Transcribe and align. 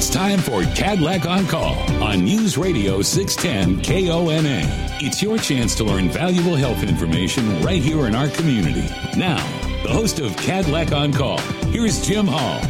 It's 0.00 0.08
time 0.08 0.38
for 0.38 0.62
Kadlec 0.62 1.28
on 1.28 1.46
Call 1.46 1.74
on 2.02 2.24
News 2.24 2.56
Radio 2.56 3.02
610 3.02 3.84
KONA. 3.84 4.62
It's 4.98 5.22
your 5.22 5.36
chance 5.36 5.74
to 5.74 5.84
learn 5.84 6.08
valuable 6.08 6.56
health 6.56 6.82
information 6.82 7.60
right 7.60 7.82
here 7.82 8.06
in 8.06 8.14
our 8.14 8.28
community. 8.28 8.88
Now, 9.14 9.36
the 9.82 9.90
host 9.90 10.18
of 10.18 10.30
Kadlec 10.36 10.96
on 10.96 11.12
Call, 11.12 11.36
here's 11.68 12.02
Jim 12.02 12.26
Hall. 12.26 12.60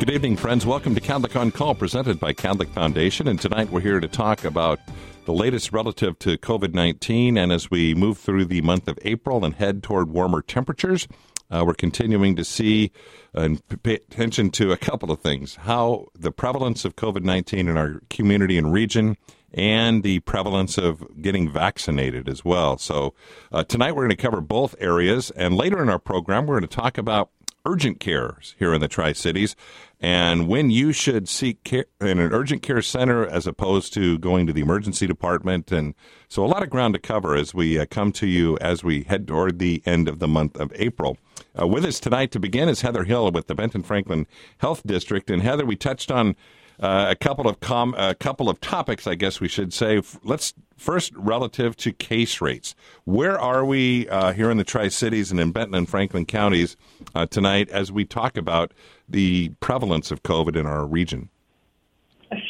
Good 0.00 0.10
evening, 0.10 0.36
friends. 0.36 0.66
Welcome 0.66 0.94
to 0.94 1.00
Kadlec 1.00 1.34
on 1.34 1.50
Call, 1.50 1.74
presented 1.74 2.20
by 2.20 2.34
Kadlec 2.34 2.68
Foundation. 2.68 3.26
And 3.26 3.40
tonight 3.40 3.70
we're 3.70 3.80
here 3.80 4.00
to 4.00 4.08
talk 4.08 4.44
about 4.44 4.80
the 5.24 5.32
latest 5.32 5.72
relative 5.72 6.18
to 6.18 6.36
COVID 6.36 6.74
19. 6.74 7.38
And 7.38 7.52
as 7.52 7.70
we 7.70 7.94
move 7.94 8.18
through 8.18 8.44
the 8.44 8.60
month 8.60 8.86
of 8.86 8.98
April 9.00 9.46
and 9.46 9.54
head 9.54 9.82
toward 9.82 10.10
warmer 10.10 10.42
temperatures, 10.42 11.08
uh, 11.50 11.64
we're 11.66 11.74
continuing 11.74 12.36
to 12.36 12.44
see 12.44 12.92
and 13.34 13.62
pay 13.82 13.94
attention 13.94 14.50
to 14.50 14.72
a 14.72 14.76
couple 14.76 15.10
of 15.10 15.20
things 15.20 15.56
how 15.56 16.06
the 16.14 16.32
prevalence 16.32 16.84
of 16.84 16.96
COVID 16.96 17.22
19 17.22 17.68
in 17.68 17.76
our 17.76 18.00
community 18.10 18.58
and 18.58 18.72
region 18.72 19.16
and 19.52 20.02
the 20.02 20.20
prevalence 20.20 20.78
of 20.78 21.04
getting 21.20 21.50
vaccinated 21.50 22.28
as 22.28 22.44
well. 22.44 22.78
So, 22.78 23.14
uh, 23.50 23.64
tonight 23.64 23.92
we're 23.92 24.02
going 24.02 24.10
to 24.10 24.16
cover 24.16 24.40
both 24.40 24.74
areas. 24.78 25.30
And 25.32 25.56
later 25.56 25.82
in 25.82 25.88
our 25.88 25.98
program, 25.98 26.46
we're 26.46 26.58
going 26.60 26.68
to 26.68 26.76
talk 26.76 26.98
about 26.98 27.30
urgent 27.70 28.00
cares 28.00 28.54
here 28.58 28.74
in 28.74 28.80
the 28.80 28.88
Tri 28.88 29.12
Cities 29.12 29.54
and 30.00 30.48
when 30.48 30.70
you 30.70 30.92
should 30.92 31.28
seek 31.28 31.62
care 31.62 31.84
in 32.00 32.18
an 32.18 32.32
urgent 32.32 32.62
care 32.62 32.80
center 32.80 33.26
as 33.26 33.46
opposed 33.46 33.92
to 33.94 34.18
going 34.18 34.46
to 34.46 34.52
the 34.52 34.62
emergency 34.62 35.06
department. 35.06 35.70
And 35.70 35.94
so, 36.28 36.44
a 36.44 36.46
lot 36.46 36.62
of 36.62 36.70
ground 36.70 36.94
to 36.94 37.00
cover 37.00 37.36
as 37.36 37.52
we 37.52 37.78
uh, 37.78 37.84
come 37.90 38.10
to 38.12 38.26
you 38.26 38.56
as 38.60 38.82
we 38.82 39.02
head 39.02 39.28
toward 39.28 39.58
the 39.58 39.82
end 39.84 40.08
of 40.08 40.18
the 40.18 40.28
month 40.28 40.58
of 40.58 40.72
April. 40.74 41.18
Uh, 41.60 41.66
with 41.66 41.84
us 41.84 42.00
tonight 42.00 42.30
to 42.32 42.40
begin 42.40 42.68
is 42.68 42.80
Heather 42.80 43.04
Hill 43.04 43.30
with 43.30 43.46
the 43.46 43.54
Benton 43.54 43.82
Franklin 43.82 44.26
Health 44.58 44.82
District. 44.86 45.30
And 45.30 45.42
Heather, 45.42 45.66
we 45.66 45.76
touched 45.76 46.10
on 46.10 46.36
uh, 46.80 47.06
a 47.10 47.14
couple 47.14 47.46
of 47.46 47.60
com- 47.60 47.94
a 47.98 48.14
couple 48.14 48.48
of 48.48 48.60
topics, 48.60 49.06
I 49.06 49.14
guess 49.14 49.40
we 49.40 49.48
should 49.48 49.72
say. 49.72 50.02
Let's 50.24 50.54
first 50.76 51.12
relative 51.14 51.76
to 51.76 51.92
case 51.92 52.40
rates. 52.40 52.74
Where 53.04 53.38
are 53.38 53.64
we 53.64 54.08
uh, 54.08 54.32
here 54.32 54.50
in 54.50 54.56
the 54.56 54.64
Tri 54.64 54.88
Cities 54.88 55.30
and 55.30 55.38
in 55.38 55.52
Benton 55.52 55.74
and 55.74 55.88
Franklin 55.88 56.24
counties 56.24 56.76
uh, 57.14 57.26
tonight 57.26 57.68
as 57.68 57.92
we 57.92 58.06
talk 58.06 58.36
about 58.36 58.72
the 59.08 59.50
prevalence 59.60 60.10
of 60.10 60.22
COVID 60.22 60.56
in 60.56 60.66
our 60.66 60.86
region? 60.86 61.28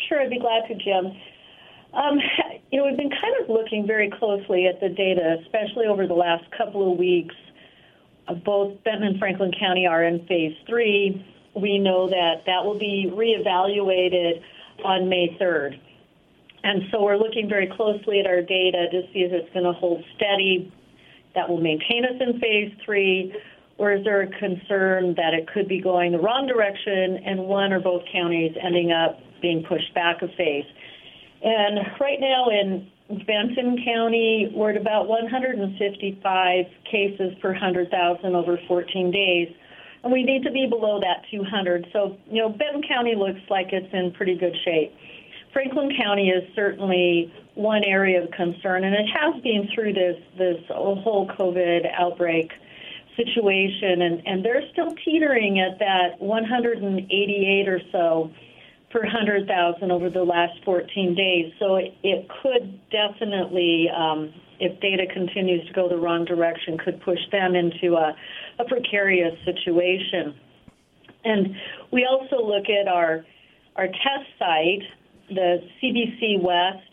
Sure, 0.09 0.21
I'd 0.21 0.31
be 0.31 0.39
glad 0.39 0.69
to, 0.69 0.75
Jim. 0.75 1.07
Um, 1.93 2.21
you 2.71 2.79
know, 2.79 2.87
we've 2.87 2.97
been 2.97 3.11
kind 3.11 3.35
of 3.43 3.49
looking 3.49 3.85
very 3.85 4.11
closely 4.11 4.67
at 4.67 4.81
the 4.81 4.91
data, 4.91 5.39
especially 5.43 5.87
over 5.87 6.07
the 6.07 6.15
last 6.15 6.45
couple 6.57 6.93
of 6.93 6.99
weeks. 6.99 7.35
both 8.45 8.85
Benton 8.85 9.05
and 9.05 9.19
Franklin 9.19 9.51
County 9.59 9.89
are 9.89 10.05
in 10.05 10.25
phase 10.27 10.55
three 10.69 11.27
we 11.55 11.79
know 11.79 12.09
that 12.09 12.43
that 12.47 12.65
will 12.65 12.79
be 12.79 13.11
reevaluated 13.13 14.43
on 14.85 15.09
May 15.09 15.37
3rd. 15.41 15.79
And 16.63 16.83
so 16.91 17.03
we're 17.03 17.17
looking 17.17 17.49
very 17.49 17.67
closely 17.67 18.21
at 18.21 18.27
our 18.27 18.43
data 18.43 18.87
to 18.91 19.03
see 19.13 19.21
if 19.21 19.33
it's 19.33 19.53
going 19.53 19.65
to 19.65 19.73
hold 19.73 20.05
steady, 20.17 20.73
that 21.35 21.49
will 21.49 21.61
maintain 21.61 22.05
us 22.05 22.21
in 22.21 22.41
phase 22.41 22.73
three, 22.85 23.35
or 23.79 23.93
is 23.93 24.05
there 24.05 24.21
a 24.23 24.27
concern 24.27 25.15
that 25.17 25.33
it 25.33 25.49
could 25.53 25.69
be 25.69 25.81
going 25.81 26.13
the 26.13 26.19
wrong 26.19 26.47
direction 26.47 27.19
and 27.25 27.41
one 27.41 27.73
or 27.73 27.81
both 27.81 28.03
counties 28.13 28.53
ending 28.63 28.93
up 28.93 29.21
being 29.41 29.65
pushed 29.65 29.95
back 29.95 30.23
a 30.23 30.29
phase? 30.37 30.67
And 31.43 31.79
right 31.99 32.21
now 32.21 32.49
in 32.51 32.91
Benton 33.27 33.83
County, 33.85 34.53
we're 34.55 34.71
at 34.71 34.77
about 34.77 35.09
155 35.09 36.67
cases 36.91 37.33
per 37.41 37.53
100,000 37.53 38.35
over 38.35 38.59
14 38.69 39.11
days 39.11 39.49
and 40.03 40.13
we 40.13 40.23
need 40.23 40.43
to 40.45 40.51
be 40.51 40.67
below 40.67 41.01
that 41.01 41.25
200. 41.31 41.89
So, 41.93 42.17
you 42.31 42.41
know, 42.43 42.49
Benton 42.49 42.83
County 42.83 43.15
looks 43.15 43.41
like 43.49 43.69
it's 43.73 43.93
in 43.93 44.13
pretty 44.13 44.37
good 44.37 44.57
shape. 44.65 44.95
Franklin 45.53 45.91
County 45.97 46.29
is 46.31 46.45
certainly 46.55 47.33
one 47.55 47.83
area 47.85 48.23
of 48.23 48.31
concern, 48.31 48.85
and 48.85 48.95
it 48.95 49.07
has 49.07 49.43
been 49.43 49.69
through 49.75 49.93
this 49.95 50.17
this 50.39 50.63
whole 50.69 51.29
COVID 51.39 51.91
outbreak 51.93 52.53
situation, 53.17 54.03
and, 54.03 54.27
and 54.27 54.45
they're 54.45 54.63
still 54.73 54.95
teetering 55.05 55.61
at 55.61 55.79
that 55.81 56.21
188 56.21 57.69
or 57.69 57.81
so 57.93 58.31
per 58.91 59.01
100,000 59.01 59.91
over 59.91 60.11
the 60.11 60.23
last 60.23 60.53
14 60.65 61.15
days. 61.15 61.53
So 61.59 61.77
it, 61.77 61.95
it 62.03 62.29
could 62.43 62.81
definitely, 62.91 63.89
um, 63.95 64.33
if 64.59 64.81
data 64.81 65.07
continues 65.13 65.67
to 65.69 65.73
go 65.73 65.89
the 65.89 65.97
wrong 65.97 66.25
direction, 66.25 66.77
could 66.79 67.01
push 67.03 67.21
them 67.31 67.55
into 67.55 67.95
a 67.95 68.17
a 68.61 68.69
precarious 68.69 69.35
situation. 69.45 70.35
And 71.25 71.55
we 71.93 72.07
also 72.07 72.45
look 72.45 72.67
at 72.69 72.89
our 72.89 73.25
our 73.77 73.87
test 73.87 74.29
site, 74.39 74.83
the 75.29 75.63
CBC 75.83 76.43
West 76.43 76.87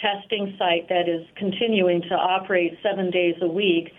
testing 0.00 0.54
site 0.58 0.88
that 0.88 1.08
is 1.08 1.26
continuing 1.36 2.02
to 2.02 2.14
operate 2.14 2.76
seven 2.82 3.10
days 3.10 3.34
a 3.40 3.48
week. 3.48 3.92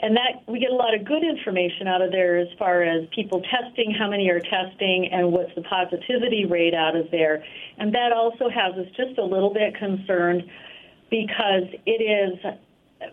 And 0.00 0.16
that 0.16 0.42
we 0.46 0.58
get 0.58 0.70
a 0.70 0.74
lot 0.74 0.94
of 0.94 1.06
good 1.06 1.24
information 1.24 1.86
out 1.86 2.02
of 2.02 2.10
there 2.10 2.36
as 2.36 2.48
far 2.58 2.82
as 2.82 3.06
people 3.14 3.40
testing, 3.42 3.94
how 3.98 4.10
many 4.10 4.28
are 4.28 4.40
testing, 4.40 5.08
and 5.10 5.32
what's 5.32 5.54
the 5.54 5.62
positivity 5.62 6.44
rate 6.44 6.74
out 6.74 6.96
of 6.96 7.10
there. 7.10 7.42
And 7.78 7.94
that 7.94 8.12
also 8.12 8.50
has 8.50 8.74
us 8.74 8.92
just 8.96 9.16
a 9.18 9.24
little 9.24 9.54
bit 9.54 9.74
concerned 9.76 10.42
because 11.10 11.68
it 11.86 12.02
is 12.02 12.44
uh, 12.44 13.06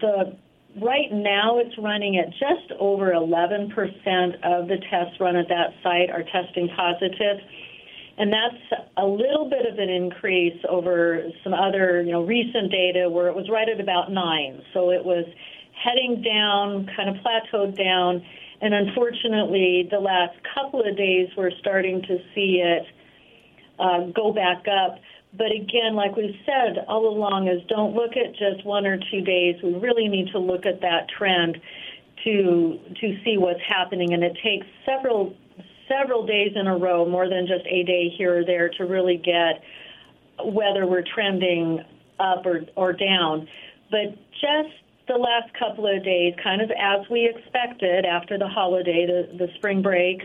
the 0.00 0.36
right 0.80 1.12
now 1.12 1.58
it's 1.58 1.76
running 1.78 2.18
at 2.18 2.30
just 2.30 2.72
over 2.80 3.12
11% 3.12 3.70
of 4.42 4.68
the 4.68 4.78
tests 4.90 5.20
run 5.20 5.36
at 5.36 5.48
that 5.48 5.74
site 5.82 6.10
are 6.10 6.22
testing 6.22 6.68
positive. 6.76 7.38
And 8.16 8.32
that's 8.32 8.82
a 8.96 9.06
little 9.06 9.50
bit 9.50 9.66
of 9.66 9.78
an 9.78 9.88
increase 9.88 10.60
over 10.68 11.24
some 11.42 11.52
other, 11.52 12.02
you 12.02 12.12
know, 12.12 12.24
recent 12.24 12.70
data 12.70 13.10
where 13.10 13.28
it 13.28 13.34
was 13.34 13.48
right 13.50 13.68
at 13.68 13.80
about 13.80 14.12
nine. 14.12 14.62
So 14.72 14.90
it 14.90 15.04
was 15.04 15.24
heading 15.72 16.22
down, 16.22 16.88
kind 16.96 17.08
of 17.08 17.16
plateaued 17.24 17.76
down. 17.76 18.24
And 18.60 18.72
unfortunately, 18.72 19.88
the 19.90 19.98
last 19.98 20.36
couple 20.54 20.80
of 20.80 20.96
days, 20.96 21.28
we're 21.36 21.50
starting 21.58 22.02
to 22.02 22.18
see 22.34 22.62
it 22.62 22.86
uh, 23.78 24.06
go 24.14 24.32
back 24.32 24.64
up. 24.68 24.98
But 25.36 25.50
again, 25.50 25.94
like 25.94 26.16
we've 26.16 26.36
said 26.46 26.84
all 26.86 27.08
along, 27.08 27.48
is 27.48 27.60
don't 27.68 27.94
look 27.94 28.12
at 28.16 28.32
just 28.36 28.64
one 28.64 28.86
or 28.86 28.98
two 29.10 29.20
days. 29.20 29.56
We 29.62 29.74
really 29.74 30.08
need 30.08 30.28
to 30.32 30.38
look 30.38 30.64
at 30.64 30.80
that 30.82 31.08
trend 31.08 31.60
to 32.24 32.78
to 33.00 33.18
see 33.24 33.36
what's 33.36 33.60
happening, 33.68 34.14
and 34.14 34.22
it 34.22 34.36
takes 34.42 34.66
several 34.86 35.34
several 35.88 36.24
days 36.26 36.52
in 36.54 36.66
a 36.66 36.76
row, 36.76 37.04
more 37.04 37.28
than 37.28 37.46
just 37.46 37.66
a 37.66 37.82
day 37.82 38.08
here 38.16 38.38
or 38.38 38.44
there, 38.44 38.68
to 38.70 38.84
really 38.84 39.16
get 39.16 39.62
whether 40.44 40.86
we're 40.86 41.04
trending 41.14 41.80
up 42.20 42.46
or 42.46 42.62
or 42.76 42.92
down. 42.92 43.48
But 43.90 44.16
just 44.32 44.74
the 45.08 45.14
last 45.14 45.52
couple 45.58 45.86
of 45.86 46.04
days, 46.04 46.34
kind 46.42 46.62
of 46.62 46.70
as 46.70 47.08
we 47.10 47.28
expected 47.28 48.06
after 48.06 48.38
the 48.38 48.48
holiday, 48.48 49.06
the, 49.06 49.36
the 49.36 49.52
spring 49.56 49.82
break, 49.82 50.22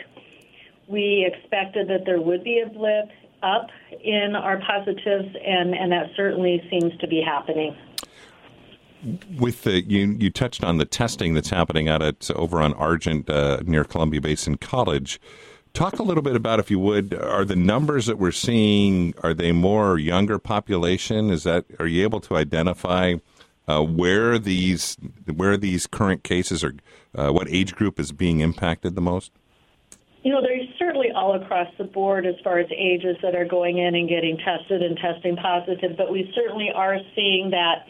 we 0.87 1.29
expected 1.31 1.89
that 1.89 2.05
there 2.05 2.21
would 2.21 2.43
be 2.43 2.63
a 2.65 2.69
blip 2.69 3.09
up 3.43 3.67
in 4.03 4.35
our 4.35 4.59
positives, 4.59 5.35
and, 5.45 5.75
and 5.75 5.91
that 5.91 6.07
certainly 6.15 6.61
seems 6.69 6.95
to 6.99 7.07
be 7.07 7.21
happening. 7.21 7.75
With 9.37 9.63
the 9.63 9.81
you, 9.81 10.17
you 10.19 10.29
touched 10.29 10.63
on 10.63 10.77
the 10.77 10.85
testing 10.85 11.33
that's 11.33 11.49
happening 11.49 11.87
out 11.87 12.01
at 12.01 12.29
over 12.31 12.61
on 12.61 12.73
Argent 12.73 13.29
uh, 13.29 13.61
near 13.65 13.85
Columbia 13.85 14.19
Basin 14.19 14.57
College. 14.57 15.21
Talk 15.73 15.99
a 15.99 16.03
little 16.03 16.23
bit 16.23 16.35
about, 16.35 16.59
if 16.59 16.69
you 16.69 16.79
would, 16.79 17.13
are 17.13 17.45
the 17.45 17.55
numbers 17.55 18.07
that 18.07 18.17
we're 18.17 18.31
seeing 18.31 19.13
are 19.23 19.33
they 19.33 19.51
more 19.51 19.97
younger 19.97 20.37
population? 20.37 21.29
Is 21.29 21.43
that 21.43 21.65
are 21.79 21.87
you 21.87 22.03
able 22.03 22.19
to 22.21 22.35
identify 22.35 23.15
uh, 23.69 23.83
where 23.83 24.37
these 24.37 24.97
where 25.33 25.55
these 25.55 25.87
current 25.87 26.23
cases 26.23 26.63
are? 26.63 26.73
Uh, 27.15 27.31
what 27.31 27.47
age 27.49 27.75
group 27.75 27.99
is 27.99 28.11
being 28.11 28.41
impacted 28.41 28.95
the 28.95 29.01
most? 29.01 29.31
You 30.23 30.33
know, 30.33 30.41
there's 30.41 30.67
all 31.19 31.35
across 31.35 31.67
the 31.77 31.83
board 31.83 32.25
as 32.25 32.35
far 32.43 32.59
as 32.59 32.67
ages 32.71 33.17
that 33.21 33.35
are 33.35 33.45
going 33.45 33.77
in 33.77 33.95
and 33.95 34.07
getting 34.07 34.37
tested 34.37 34.81
and 34.81 34.97
testing 34.97 35.35
positive, 35.35 35.97
but 35.97 36.11
we 36.11 36.31
certainly 36.33 36.71
are 36.73 36.97
seeing 37.15 37.51
that 37.51 37.85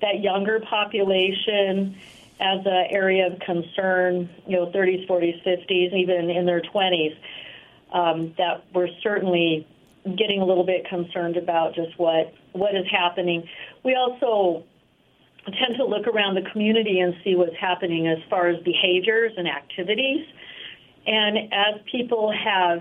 that 0.00 0.20
younger 0.22 0.60
population 0.60 1.94
as 2.40 2.60
an 2.64 2.86
area 2.88 3.26
of 3.26 3.38
concern, 3.40 4.30
you 4.46 4.56
know, 4.56 4.66
30s, 4.66 5.06
40s, 5.06 5.44
50s, 5.44 5.92
even 5.92 6.30
in 6.30 6.46
their 6.46 6.62
20s, 6.62 7.14
um, 7.92 8.34
that 8.38 8.64
we're 8.72 8.88
certainly 9.02 9.66
getting 10.16 10.40
a 10.40 10.44
little 10.46 10.64
bit 10.64 10.88
concerned 10.88 11.36
about 11.36 11.74
just 11.74 11.98
what 11.98 12.32
what 12.52 12.74
is 12.74 12.86
happening. 12.90 13.46
We 13.84 13.94
also 13.94 14.64
tend 15.44 15.76
to 15.76 15.84
look 15.84 16.06
around 16.06 16.34
the 16.34 16.48
community 16.50 17.00
and 17.00 17.14
see 17.22 17.34
what's 17.34 17.56
happening 17.56 18.06
as 18.06 18.18
far 18.28 18.48
as 18.48 18.62
behaviors 18.62 19.32
and 19.36 19.46
activities. 19.46 20.26
And 21.06 21.52
as 21.52 21.80
people 21.90 22.32
have 22.32 22.80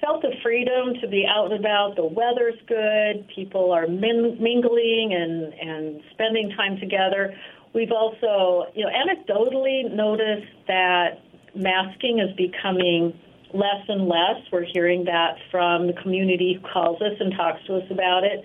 felt 0.00 0.22
the 0.22 0.32
freedom 0.42 0.94
to 1.00 1.08
be 1.08 1.26
out 1.28 1.52
and 1.52 1.60
about, 1.60 1.96
the 1.96 2.04
weather's 2.04 2.58
good, 2.66 3.26
people 3.34 3.72
are 3.72 3.86
min- 3.86 4.36
mingling 4.40 5.12
and, 5.12 5.52
and 5.54 6.00
spending 6.12 6.50
time 6.56 6.78
together. 6.78 7.34
We've 7.74 7.92
also, 7.92 8.70
you 8.74 8.84
know, 8.84 8.90
anecdotally 8.90 9.94
noticed 9.94 10.52
that 10.66 11.20
masking 11.54 12.18
is 12.18 12.34
becoming 12.36 13.18
less 13.52 13.84
and 13.88 14.08
less. 14.08 14.36
We're 14.52 14.64
hearing 14.64 15.04
that 15.04 15.36
from 15.50 15.86
the 15.86 15.92
community 16.02 16.60
who 16.60 16.68
calls 16.68 17.00
us 17.02 17.14
and 17.20 17.32
talks 17.36 17.64
to 17.66 17.76
us 17.76 17.84
about 17.90 18.24
it. 18.24 18.42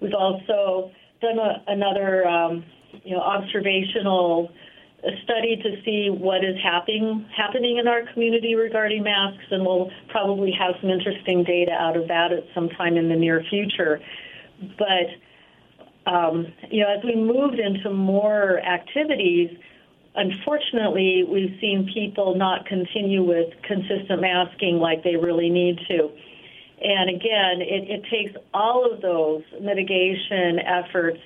We've 0.00 0.14
also 0.14 0.90
done 1.20 1.38
a, 1.38 1.62
another, 1.68 2.26
um, 2.26 2.64
you 3.04 3.14
know, 3.14 3.22
observational 3.22 4.50
study 5.24 5.56
to 5.56 5.82
see 5.84 6.10
what 6.10 6.44
is 6.44 6.56
happening 6.62 7.26
happening 7.36 7.78
in 7.78 7.86
our 7.86 8.02
community 8.12 8.54
regarding 8.54 9.02
masks, 9.02 9.44
and 9.50 9.64
we'll 9.64 9.90
probably 10.08 10.52
have 10.52 10.74
some 10.80 10.90
interesting 10.90 11.44
data 11.44 11.72
out 11.72 11.96
of 11.96 12.08
that 12.08 12.32
at 12.32 12.44
some 12.54 12.68
time 12.70 12.96
in 12.96 13.08
the 13.08 13.16
near 13.16 13.44
future. 13.48 14.00
But 14.78 16.10
um, 16.10 16.52
you 16.70 16.82
know, 16.82 16.94
as 16.96 17.04
we 17.04 17.16
moved 17.16 17.58
into 17.58 17.90
more 17.90 18.60
activities, 18.60 19.50
unfortunately, 20.14 21.24
we've 21.28 21.56
seen 21.60 21.90
people 21.92 22.34
not 22.36 22.66
continue 22.66 23.22
with 23.22 23.52
consistent 23.62 24.20
masking 24.20 24.78
like 24.78 25.02
they 25.02 25.16
really 25.16 25.50
need 25.50 25.78
to. 25.88 26.10
And 26.82 27.10
again, 27.10 27.60
it, 27.60 27.90
it 27.90 28.04
takes 28.10 28.38
all 28.52 28.90
of 28.90 29.00
those 29.00 29.42
mitigation 29.60 30.58
efforts 30.58 31.20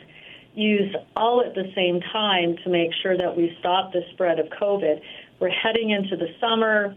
used 0.60 0.96
all 1.16 1.42
at 1.44 1.54
the 1.54 1.70
same 1.74 2.00
time 2.12 2.56
to 2.64 2.70
make 2.70 2.90
sure 3.02 3.16
that 3.16 3.36
we 3.36 3.56
stop 3.60 3.92
the 3.92 4.02
spread 4.12 4.38
of 4.38 4.46
COVID. 4.46 5.00
We're 5.38 5.50
heading 5.50 5.90
into 5.90 6.16
the 6.16 6.28
summer. 6.40 6.94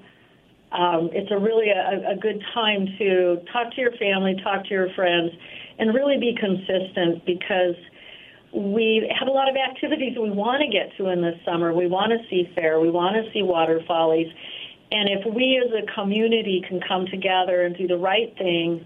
Um, 0.71 1.09
it's 1.13 1.31
a 1.31 1.37
really 1.37 1.69
a, 1.69 2.11
a 2.11 2.15
good 2.15 2.43
time 2.53 2.87
to 2.97 3.41
talk 3.51 3.73
to 3.75 3.81
your 3.81 3.91
family, 3.93 4.35
talk 4.43 4.65
to 4.65 4.69
your 4.71 4.89
friends, 4.93 5.31
and 5.77 5.93
really 5.93 6.17
be 6.17 6.35
consistent 6.39 7.25
because 7.25 7.75
we 8.53 9.11
have 9.17 9.27
a 9.27 9.31
lot 9.31 9.49
of 9.49 9.55
activities 9.55 10.17
we 10.19 10.29
want 10.29 10.61
to 10.61 10.67
get 10.67 10.95
to 10.97 11.09
in 11.09 11.21
the 11.21 11.33
summer. 11.45 11.73
We 11.73 11.87
want 11.87 12.11
to 12.11 12.19
see 12.29 12.51
fair, 12.55 12.79
we 12.79 12.89
want 12.89 13.15
to 13.15 13.31
see 13.33 13.41
water 13.41 13.81
follies. 13.87 14.27
And 14.91 15.09
if 15.09 15.33
we 15.33 15.61
as 15.63 15.71
a 15.73 15.91
community 15.93 16.63
can 16.67 16.79
come 16.87 17.07
together 17.07 17.63
and 17.63 17.75
do 17.75 17.87
the 17.87 17.97
right 17.97 18.35
thing, 18.37 18.85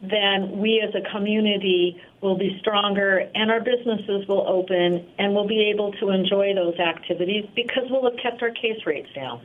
then 0.00 0.58
we 0.58 0.80
as 0.86 0.94
a 0.94 1.10
community 1.10 2.00
will 2.20 2.36
be 2.36 2.56
stronger 2.60 3.28
and 3.34 3.50
our 3.50 3.60
businesses 3.60 4.26
will 4.28 4.46
open 4.46 5.06
and 5.18 5.34
we'll 5.34 5.46
be 5.46 5.70
able 5.74 5.92
to 5.92 6.10
enjoy 6.10 6.54
those 6.54 6.78
activities 6.78 7.46
because 7.54 7.84
we'll 7.90 8.04
have 8.04 8.18
kept 8.20 8.42
our 8.42 8.50
case 8.50 8.86
rates 8.86 9.08
down. 9.14 9.40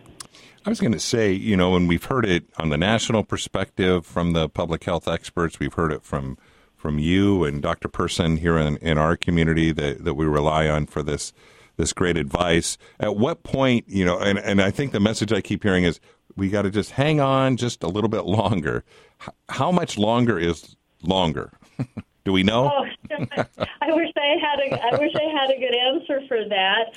I 0.65 0.69
was 0.69 0.79
going 0.79 0.93
to 0.93 0.99
say, 0.99 1.31
you 1.31 1.57
know, 1.57 1.75
and 1.75 1.89
we've 1.89 2.05
heard 2.05 2.25
it 2.25 2.45
on 2.57 2.69
the 2.69 2.77
national 2.77 3.23
perspective 3.23 4.05
from 4.05 4.33
the 4.33 4.47
public 4.47 4.83
health 4.83 5.07
experts, 5.07 5.59
we've 5.59 5.73
heard 5.73 5.91
it 5.91 6.03
from 6.03 6.37
from 6.83 6.99
you 6.99 7.45
and 7.45 7.61
Dr. 7.61 7.87
Person 7.87 8.35
here 8.35 8.57
in, 8.57 8.75
in 8.77 8.97
our 8.97 9.15
community 9.15 9.71
that, 9.71 10.03
that 10.03 10.15
we 10.15 10.25
rely 10.25 10.67
on 10.67 10.85
for 10.85 11.01
this 11.01 11.31
this 11.77 11.93
great 11.93 12.17
advice. 12.17 12.77
At 12.99 13.15
what 13.15 13.43
point, 13.43 13.85
you 13.87 14.05
know, 14.05 14.19
and, 14.19 14.37
and 14.37 14.61
I 14.61 14.69
think 14.69 14.91
the 14.91 14.99
message 14.99 15.31
I 15.33 15.41
keep 15.41 15.63
hearing 15.63 15.85
is 15.85 15.99
we 16.35 16.49
got 16.49 16.63
to 16.63 16.69
just 16.69 16.91
hang 16.91 17.19
on 17.19 17.57
just 17.57 17.83
a 17.83 17.87
little 17.87 18.09
bit 18.09 18.25
longer. 18.25 18.83
How 19.49 19.71
much 19.71 19.97
longer 19.97 20.39
is 20.39 20.75
longer? 21.01 21.51
Do 22.25 22.31
we 22.31 22.43
know? 22.43 22.71
Oh, 22.71 22.85
I 23.81 23.93
wish 23.93 24.11
I 24.15 24.35
had 24.39 24.59
a 24.59 24.95
I 24.95 24.97
wish 24.97 25.13
I 25.15 25.41
had 25.41 25.49
a 25.49 25.59
good 25.59 25.75
answer 25.75 26.25
for 26.27 26.47
that 26.47 26.93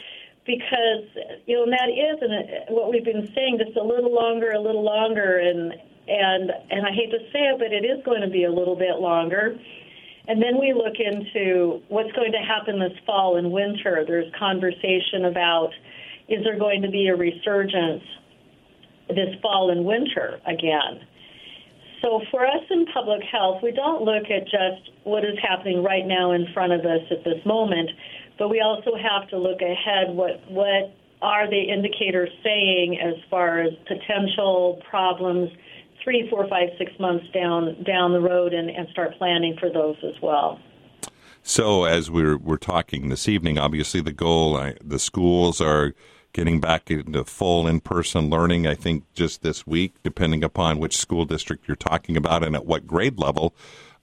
because 0.47 1.05
you 1.47 1.57
know 1.57 1.65
and 1.65 1.73
that 1.73 1.89
is 1.91 2.19
and 2.23 2.33
uh, 2.33 2.73
what 2.73 2.91
we've 2.91 3.05
been 3.05 3.29
saying 3.35 3.59
just 3.59 3.77
a 3.77 3.83
little 3.83 4.15
longer, 4.15 4.53
a 4.53 4.61
little 4.61 4.85
longer, 4.85 5.39
and 5.39 5.73
and 6.07 6.53
and 6.71 6.87
I 6.87 6.93
hate 6.93 7.11
to 7.11 7.19
say 7.33 7.51
it, 7.51 7.59
but 7.59 7.73
it 7.73 7.85
is 7.85 8.05
going 8.05 8.23
to 8.23 8.31
be 8.31 8.45
a 8.45 8.53
little 8.53 8.77
bit 8.77 9.01
longer. 9.01 9.59
And 10.29 10.43
then 10.43 10.59
we 10.59 10.73
look 10.73 10.99
into 10.99 11.83
what's 11.89 12.11
going 12.13 12.33
to 12.33 12.39
happen 12.39 12.81
this 12.81 12.99
fall 13.05 13.37
and 13.37 13.53
winter. 13.53 14.05
There's 14.07 14.33
conversation 14.39 15.25
about 15.27 15.71
is 16.29 16.43
there 16.43 16.59
going 16.59 16.83
to 16.83 16.91
be 16.91 17.09
a 17.09 17.17
resurgence 17.17 18.03
this 19.09 19.35
fall 19.41 19.71
and 19.71 19.85
winter 19.85 20.41
again? 20.47 21.07
So 22.07 22.21
for 22.31 22.47
us 22.47 22.63
in 22.71 22.87
public 22.95 23.21
health, 23.25 23.65
we 23.65 23.73
don't 23.73 24.05
look 24.05 24.31
at 24.31 24.45
just 24.45 24.93
what 25.03 25.25
is 25.25 25.37
happening 25.43 25.83
right 25.83 26.07
now 26.07 26.31
in 26.31 26.47
front 26.55 26.73
of 26.73 26.83
us 26.83 27.01
at 27.11 27.25
this 27.25 27.45
moment, 27.45 27.91
but 28.39 28.49
we 28.49 28.61
also 28.61 28.93
have 28.95 29.29
to 29.31 29.37
look 29.37 29.61
ahead. 29.61 30.15
What 30.15 30.41
what 30.49 30.95
are 31.21 31.51
the 31.51 31.61
indicators 31.61 32.31
saying 32.45 33.01
as 33.01 33.15
far 33.29 33.61
as 33.61 33.73
potential 33.89 34.81
problems? 34.89 35.51
three, 36.05 36.29
four, 36.31 36.47
five, 36.49 36.69
six 36.79 36.93
months 37.01 37.27
down 37.35 37.83
down 37.83 38.13
the 38.13 38.21
road 38.21 38.55
and, 38.55 38.71
and 38.71 38.87
start 38.91 39.19
planning 39.19 39.57
for 39.59 39.69
those 39.69 39.97
as 40.05 40.15
well. 40.23 40.61
So, 41.43 41.83
as 41.83 42.13
we're 42.13 42.37
we're 42.37 42.59
talking 42.59 43.09
this 43.09 43.29
evening, 43.29 43.59
obviously 43.59 44.01
the 44.01 44.13
goal, 44.13 44.57
I, 44.57 44.77
the 44.81 45.01
schools 45.01 45.61
are 45.61 45.95
getting 46.37 46.61
back 46.61 46.91
into 46.91 47.25
full 47.25 47.67
in-person 47.67 48.29
learning. 48.29 48.67
I 48.67 48.75
think 48.75 49.05
just 49.15 49.41
this 49.41 49.67
week, 49.67 49.95
depending 50.05 50.45
upon 50.45 50.79
which 50.79 50.99
school 50.99 51.25
district 51.25 51.67
you're 51.67 51.77
talking 51.77 52.15
about 52.15 52.45
and 52.45 52.55
at 52.55 52.67
what 52.67 52.87
grade 52.87 53.19
level. 53.19 53.55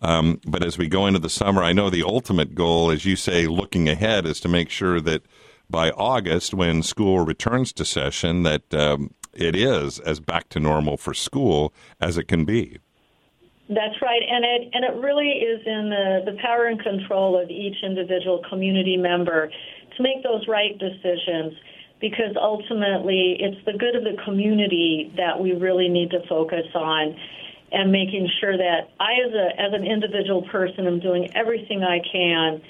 Um, 0.02 0.42
but 0.44 0.66
as 0.66 0.76
we 0.76 0.88
go 0.88 1.06
into 1.06 1.20
the 1.20 1.30
summer, 1.30 1.62
I 1.62 1.74
know 1.74 1.92
the 1.92 2.02
ultimate 2.02 2.56
goal, 2.56 2.90
as 2.90 3.06
you 3.06 3.16
say, 3.16 3.46
looking 3.46 3.88
ahead, 3.88 4.26
is 4.26 4.40
to 4.40 4.50
make 4.50 4.72
sure 4.72 5.00
that 5.02 5.22
by 5.70 5.92
August, 5.92 6.56
when 6.56 6.82
school 6.82 7.20
returns 7.20 7.72
to 7.74 7.86
session, 7.86 8.42
that 8.42 8.74
um, 8.74 9.14
it 9.36 9.56
is 9.56 10.00
as 10.00 10.20
back 10.20 10.50
to 10.50 10.60
normal 10.60 10.98
for 10.98 11.14
school 11.14 11.72
as 12.02 12.18
it 12.18 12.28
can 12.28 12.46
be. 12.46 12.80
That's 13.70 14.02
right, 14.02 14.22
and 14.28 14.44
it 14.44 14.70
and 14.74 14.84
it 14.84 14.96
really 15.02 15.30
is 15.30 15.62
in 15.66 15.90
the, 15.90 16.32
the 16.32 16.38
power 16.42 16.66
and 16.66 16.82
control 16.82 17.40
of 17.40 17.50
each 17.50 17.78
individual 17.84 18.42
community 18.50 18.98
member 18.98 19.52
to 19.96 20.04
make 20.04 20.22
those 20.24 20.48
right 20.48 20.78
decisions 20.78 21.54
because 22.04 22.36
ultimately 22.36 23.38
it's 23.40 23.64
the 23.66 23.72
good 23.72 23.96
of 23.96 24.04
the 24.04 24.22
community 24.26 25.10
that 25.16 25.40
we 25.40 25.54
really 25.54 25.88
need 25.88 26.12
to 26.12 26.20
focus 26.28 26.68
on 26.76 27.16
and 27.72 27.94
making 27.94 28.30
sure 28.42 28.58
that 28.58 28.92
I 29.00 29.14
as 29.26 29.34
a 29.34 29.62
as 29.62 29.72
an 29.72 29.88
individual 29.88 30.42
person 30.52 30.86
am 30.86 31.00
doing 31.00 31.34
everything 31.34 31.82
I 31.82 32.02
can 32.12 32.62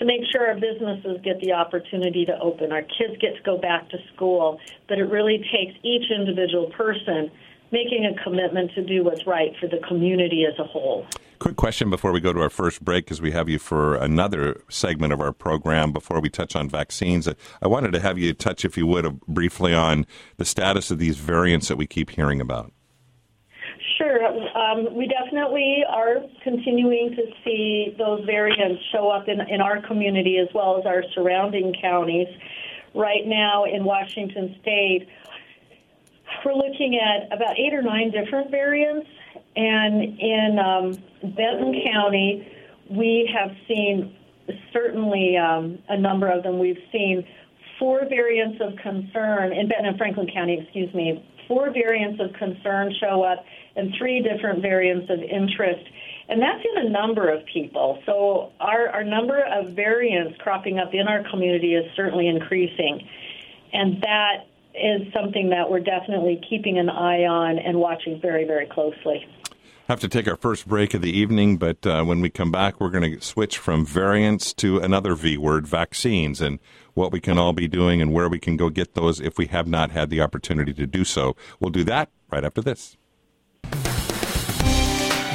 to 0.00 0.04
make 0.04 0.22
sure 0.32 0.44
our 0.44 0.58
businesses 0.58 1.20
get 1.22 1.40
the 1.40 1.52
opportunity 1.52 2.26
to 2.26 2.36
open, 2.40 2.72
our 2.72 2.82
kids 2.82 3.14
get 3.20 3.36
to 3.36 3.42
go 3.44 3.58
back 3.58 3.88
to 3.90 3.98
school, 4.12 4.58
but 4.88 4.98
it 4.98 5.04
really 5.04 5.38
takes 5.38 5.78
each 5.84 6.10
individual 6.10 6.66
person 6.76 7.30
making 7.72 8.04
a 8.04 8.22
commitment 8.22 8.72
to 8.74 8.84
do 8.84 9.04
what's 9.04 9.26
right 9.26 9.52
for 9.60 9.68
the 9.68 9.78
community 9.86 10.44
as 10.44 10.58
a 10.58 10.64
whole. 10.64 11.06
Quick 11.38 11.56
question 11.56 11.88
before 11.88 12.12
we 12.12 12.20
go 12.20 12.32
to 12.34 12.40
our 12.40 12.50
first 12.50 12.84
break, 12.84 13.06
because 13.06 13.22
we 13.22 13.30
have 13.30 13.48
you 13.48 13.58
for 13.58 13.96
another 13.96 14.60
segment 14.68 15.12
of 15.12 15.20
our 15.20 15.32
program 15.32 15.90
before 15.90 16.20
we 16.20 16.28
touch 16.28 16.54
on 16.54 16.68
vaccines. 16.68 17.26
I 17.62 17.66
wanted 17.66 17.92
to 17.92 18.00
have 18.00 18.18
you 18.18 18.34
touch, 18.34 18.64
if 18.64 18.76
you 18.76 18.86
would, 18.86 19.20
briefly 19.22 19.72
on 19.72 20.06
the 20.36 20.44
status 20.44 20.90
of 20.90 20.98
these 20.98 21.16
variants 21.16 21.68
that 21.68 21.76
we 21.76 21.86
keep 21.86 22.10
hearing 22.10 22.40
about. 22.42 22.72
Sure. 23.96 24.26
Um, 24.26 24.94
we 24.94 25.08
definitely 25.08 25.82
are 25.88 26.16
continuing 26.44 27.14
to 27.16 27.22
see 27.44 27.94
those 27.96 28.24
variants 28.26 28.82
show 28.92 29.08
up 29.08 29.28
in, 29.28 29.40
in 29.40 29.60
our 29.60 29.80
community 29.86 30.38
as 30.38 30.48
well 30.54 30.78
as 30.78 30.84
our 30.84 31.02
surrounding 31.14 31.74
counties. 31.80 32.28
Right 32.94 33.24
now 33.24 33.64
in 33.64 33.84
Washington 33.84 34.56
state, 34.60 35.06
we're 36.44 36.54
looking 36.54 36.98
at 36.98 37.32
about 37.32 37.58
eight 37.58 37.74
or 37.74 37.82
nine 37.82 38.10
different 38.10 38.50
variants. 38.50 39.08
And 39.56 40.02
in 40.02 40.58
um, 40.58 41.32
Benton 41.34 41.82
County, 41.84 42.48
we 42.90 43.30
have 43.34 43.56
seen 43.66 44.16
certainly 44.72 45.36
um, 45.36 45.78
a 45.88 45.98
number 45.98 46.28
of 46.28 46.42
them. 46.42 46.58
We've 46.58 46.82
seen 46.92 47.26
four 47.78 48.06
variants 48.08 48.60
of 48.60 48.76
concern 48.76 49.52
in 49.52 49.68
Benton 49.68 49.86
and 49.86 49.98
Franklin 49.98 50.28
County, 50.32 50.60
excuse 50.60 50.92
me, 50.94 51.24
four 51.48 51.72
variants 51.72 52.20
of 52.20 52.32
concern 52.34 52.94
show 53.00 53.22
up 53.22 53.44
and 53.74 53.92
three 53.98 54.22
different 54.22 54.62
variants 54.62 55.10
of 55.10 55.20
interest. 55.20 55.84
And 56.28 56.40
that's 56.40 56.64
in 56.64 56.86
a 56.86 56.90
number 56.90 57.28
of 57.28 57.44
people. 57.46 58.00
So 58.06 58.52
our, 58.60 58.88
our 58.88 59.02
number 59.02 59.42
of 59.42 59.70
variants 59.70 60.38
cropping 60.38 60.78
up 60.78 60.94
in 60.94 61.08
our 61.08 61.28
community 61.28 61.74
is 61.74 61.90
certainly 61.96 62.28
increasing. 62.28 63.08
And 63.72 64.00
that 64.02 64.46
is 64.74 65.12
something 65.12 65.50
that 65.50 65.70
we're 65.70 65.80
definitely 65.80 66.40
keeping 66.48 66.78
an 66.78 66.88
eye 66.88 67.24
on 67.24 67.58
and 67.58 67.78
watching 67.78 68.20
very, 68.20 68.44
very 68.44 68.66
closely. 68.66 69.26
Have 69.88 70.00
to 70.00 70.08
take 70.08 70.28
our 70.28 70.36
first 70.36 70.68
break 70.68 70.94
of 70.94 71.02
the 71.02 71.10
evening, 71.10 71.56
but 71.56 71.84
uh, 71.84 72.04
when 72.04 72.20
we 72.20 72.30
come 72.30 72.52
back, 72.52 72.80
we're 72.80 72.90
going 72.90 73.18
to 73.18 73.20
switch 73.20 73.58
from 73.58 73.84
variants 73.84 74.52
to 74.54 74.78
another 74.78 75.16
V 75.16 75.36
word, 75.36 75.66
vaccines, 75.66 76.40
and 76.40 76.60
what 76.94 77.10
we 77.10 77.20
can 77.20 77.38
all 77.38 77.52
be 77.52 77.66
doing 77.66 78.00
and 78.00 78.12
where 78.12 78.28
we 78.28 78.38
can 78.38 78.56
go 78.56 78.68
get 78.70 78.94
those 78.94 79.20
if 79.20 79.36
we 79.36 79.46
have 79.46 79.66
not 79.66 79.90
had 79.90 80.08
the 80.08 80.20
opportunity 80.20 80.72
to 80.72 80.86
do 80.86 81.04
so. 81.04 81.34
We'll 81.58 81.70
do 81.70 81.82
that 81.84 82.08
right 82.30 82.44
after 82.44 82.60
this. 82.60 82.96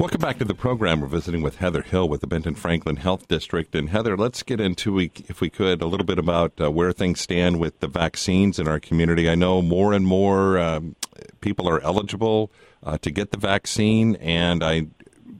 Welcome 0.00 0.22
back 0.22 0.38
to 0.38 0.46
the 0.46 0.54
program. 0.54 1.02
We're 1.02 1.08
visiting 1.08 1.42
with 1.42 1.56
Heather 1.56 1.82
Hill 1.82 2.08
with 2.08 2.22
the 2.22 2.26
Benton 2.26 2.54
Franklin 2.54 2.96
Health 2.96 3.28
District. 3.28 3.74
And 3.74 3.90
Heather, 3.90 4.16
let's 4.16 4.42
get 4.42 4.58
into, 4.58 4.98
if 4.98 5.42
we 5.42 5.50
could, 5.50 5.82
a 5.82 5.86
little 5.86 6.06
bit 6.06 6.18
about 6.18 6.58
uh, 6.58 6.70
where 6.70 6.90
things 6.90 7.20
stand 7.20 7.60
with 7.60 7.80
the 7.80 7.86
vaccines 7.86 8.58
in 8.58 8.66
our 8.66 8.80
community. 8.80 9.28
I 9.28 9.34
know 9.34 9.60
more 9.60 9.92
and 9.92 10.06
more 10.06 10.58
um, 10.58 10.96
people 11.42 11.68
are 11.68 11.82
eligible 11.82 12.50
uh, 12.82 12.96
to 12.96 13.10
get 13.10 13.30
the 13.30 13.36
vaccine, 13.36 14.16
and 14.16 14.64
I, 14.64 14.86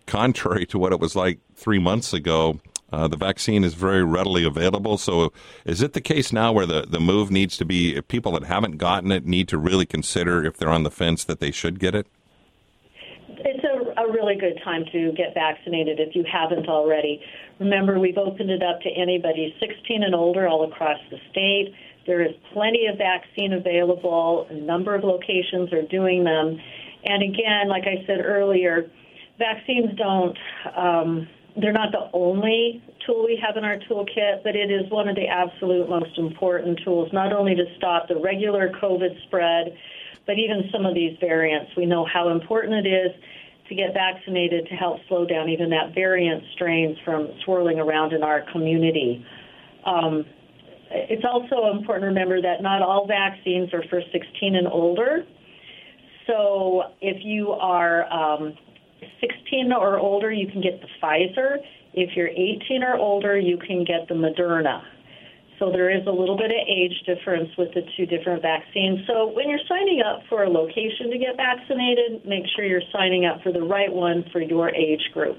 contrary 0.04 0.66
to 0.66 0.78
what 0.78 0.92
it 0.92 1.00
was 1.00 1.16
like 1.16 1.38
three 1.54 1.78
months 1.78 2.12
ago, 2.12 2.60
uh, 2.92 3.08
the 3.08 3.16
vaccine 3.16 3.64
is 3.64 3.72
very 3.72 4.04
readily 4.04 4.44
available. 4.44 4.98
So, 4.98 5.32
is 5.64 5.80
it 5.80 5.94
the 5.94 6.02
case 6.02 6.34
now 6.34 6.52
where 6.52 6.66
the, 6.66 6.82
the 6.82 7.00
move 7.00 7.30
needs 7.30 7.56
to 7.56 7.64
be, 7.64 7.96
if 7.96 8.08
people 8.08 8.32
that 8.32 8.44
haven't 8.44 8.76
gotten 8.76 9.10
it 9.10 9.24
need 9.24 9.48
to 9.48 9.56
really 9.56 9.86
consider 9.86 10.44
if 10.44 10.58
they're 10.58 10.68
on 10.68 10.82
the 10.82 10.90
fence 10.90 11.24
that 11.24 11.40
they 11.40 11.50
should 11.50 11.80
get 11.80 11.94
it? 11.94 12.06
It's 13.42 13.64
a, 13.64 13.69
a 14.09 14.12
really 14.12 14.37
good 14.37 14.59
time 14.64 14.85
to 14.92 15.12
get 15.12 15.35
vaccinated 15.35 16.00
if 16.00 16.14
you 16.14 16.25
haven't 16.30 16.69
already. 16.69 17.21
Remember, 17.59 17.99
we've 17.99 18.19
opened 18.19 18.50
it 18.50 18.62
up 18.62 18.80
to 18.83 18.90
anybody 18.90 19.54
16 19.61 20.02
and 20.02 20.14
older 20.14 20.49
all 20.49 20.71
across 20.71 20.99
the 21.11 21.19
state. 21.30 21.75
There 22.07 22.23
is 22.23 22.35
plenty 22.52 22.87
of 22.87 22.99
vaccine 22.99 23.52
available. 23.52 24.47
A 24.50 24.54
number 24.54 24.95
of 24.95 25.04
locations 25.04 25.73
are 25.73 25.83
doing 25.83 26.25
them. 26.25 26.59
And 27.04 27.23
again, 27.23 27.69
like 27.69 27.85
I 27.85 28.04
said 28.07 28.21
earlier, 28.25 28.90
vaccines 29.38 29.97
don't. 29.97 30.38
Um, 30.76 31.28
they're 31.61 31.73
not 31.73 31.90
the 31.92 32.09
only 32.12 32.83
tool 33.07 33.25
we 33.25 33.40
have 33.45 33.57
in 33.57 33.64
our 33.64 33.78
toolkit, 33.90 34.45
but 34.45 34.54
it 34.54 34.71
is 34.71 34.90
one 34.90 35.09
of 35.09 35.16
the 35.16 35.26
absolute 35.26 35.88
most 35.88 36.16
important 36.16 36.80
tools, 36.85 37.11
not 37.12 37.33
only 37.33 37.54
to 37.54 37.64
stop 37.76 38.09
the 38.09 38.16
regular 38.16 38.71
COVID 38.80 39.21
spread, 39.26 39.76
but 40.26 40.38
even 40.38 40.71
some 40.73 40.87
of 40.87 40.95
these 40.95 41.16
variants. 41.19 41.73
We 41.76 41.87
know 41.87 42.07
how 42.07 42.28
important 42.28 42.87
it 42.87 42.88
is 42.88 43.11
to 43.70 43.74
get 43.74 43.94
vaccinated 43.94 44.66
to 44.66 44.74
help 44.74 44.98
slow 45.08 45.24
down 45.24 45.48
even 45.48 45.70
that 45.70 45.94
variant 45.94 46.42
strains 46.54 46.98
from 47.04 47.28
swirling 47.44 47.78
around 47.78 48.12
in 48.12 48.22
our 48.22 48.44
community. 48.52 49.24
Um, 49.86 50.26
it's 50.90 51.24
also 51.24 51.70
important 51.70 52.02
to 52.02 52.06
remember 52.08 52.42
that 52.42 52.62
not 52.62 52.82
all 52.82 53.06
vaccines 53.06 53.72
are 53.72 53.84
for 53.88 54.02
16 54.12 54.56
and 54.56 54.66
older. 54.66 55.24
So 56.26 56.82
if 57.00 57.24
you 57.24 57.50
are 57.50 58.12
um, 58.12 58.54
16 59.20 59.72
or 59.72 59.98
older, 59.98 60.32
you 60.32 60.48
can 60.50 60.60
get 60.60 60.80
the 60.80 60.88
Pfizer. 61.00 61.58
If 61.94 62.16
you're 62.16 62.28
18 62.28 62.82
or 62.82 62.96
older, 62.96 63.38
you 63.38 63.56
can 63.56 63.84
get 63.84 64.08
the 64.08 64.14
Moderna. 64.14 64.82
So 65.60 65.70
there 65.70 65.90
is 65.90 66.06
a 66.06 66.10
little 66.10 66.38
bit 66.38 66.46
of 66.46 66.56
age 66.66 67.02
difference 67.04 67.50
with 67.58 67.68
the 67.74 67.82
two 67.94 68.06
different 68.06 68.40
vaccines. 68.40 69.00
So 69.06 69.28
when 69.28 69.50
you're 69.50 69.60
signing 69.68 70.00
up 70.00 70.22
for 70.26 70.42
a 70.42 70.48
location 70.48 71.10
to 71.10 71.18
get 71.18 71.36
vaccinated, 71.36 72.24
make 72.24 72.44
sure 72.56 72.64
you're 72.64 72.80
signing 72.90 73.26
up 73.26 73.42
for 73.42 73.52
the 73.52 73.62
right 73.62 73.92
one 73.92 74.24
for 74.32 74.40
your 74.40 74.74
age 74.74 75.10
group. 75.12 75.38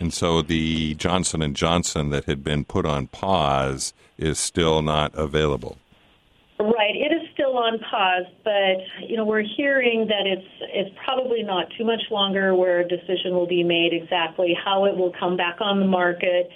And 0.00 0.12
so 0.12 0.42
the 0.42 0.94
Johnson 0.94 1.42
and 1.42 1.54
Johnson 1.54 2.10
that 2.10 2.24
had 2.24 2.42
been 2.42 2.64
put 2.64 2.84
on 2.84 3.06
pause 3.06 3.94
is 4.18 4.40
still 4.40 4.82
not 4.82 5.14
available. 5.14 5.78
Right, 6.58 6.94
it 6.94 7.12
is 7.12 7.28
still 7.32 7.56
on 7.56 7.78
pause, 7.78 8.26
but 8.44 9.08
you 9.08 9.16
know 9.16 9.24
we're 9.24 9.44
hearing 9.56 10.06
that 10.08 10.26
it's 10.26 10.46
it's 10.60 10.94
probably 11.04 11.42
not 11.42 11.66
too 11.76 11.84
much 11.84 12.02
longer 12.10 12.54
where 12.54 12.80
a 12.80 12.88
decision 12.88 13.32
will 13.32 13.48
be 13.48 13.64
made 13.64 13.92
exactly 13.92 14.56
how 14.64 14.84
it 14.84 14.96
will 14.96 15.12
come 15.18 15.36
back 15.36 15.56
on 15.60 15.80
the 15.80 15.86
market 15.86 16.50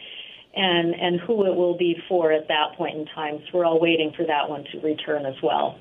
and 0.56 0.94
and 0.94 1.20
who 1.20 1.46
it 1.46 1.54
will 1.54 1.76
be 1.76 1.96
for 2.08 2.32
at 2.32 2.48
that 2.48 2.74
point 2.76 2.96
in 2.96 3.06
time. 3.06 3.38
So 3.46 3.58
we're 3.58 3.64
all 3.64 3.80
waiting 3.80 4.12
for 4.16 4.24
that 4.24 4.48
one 4.48 4.64
to 4.72 4.80
return 4.80 5.26
as 5.26 5.36
well. 5.42 5.78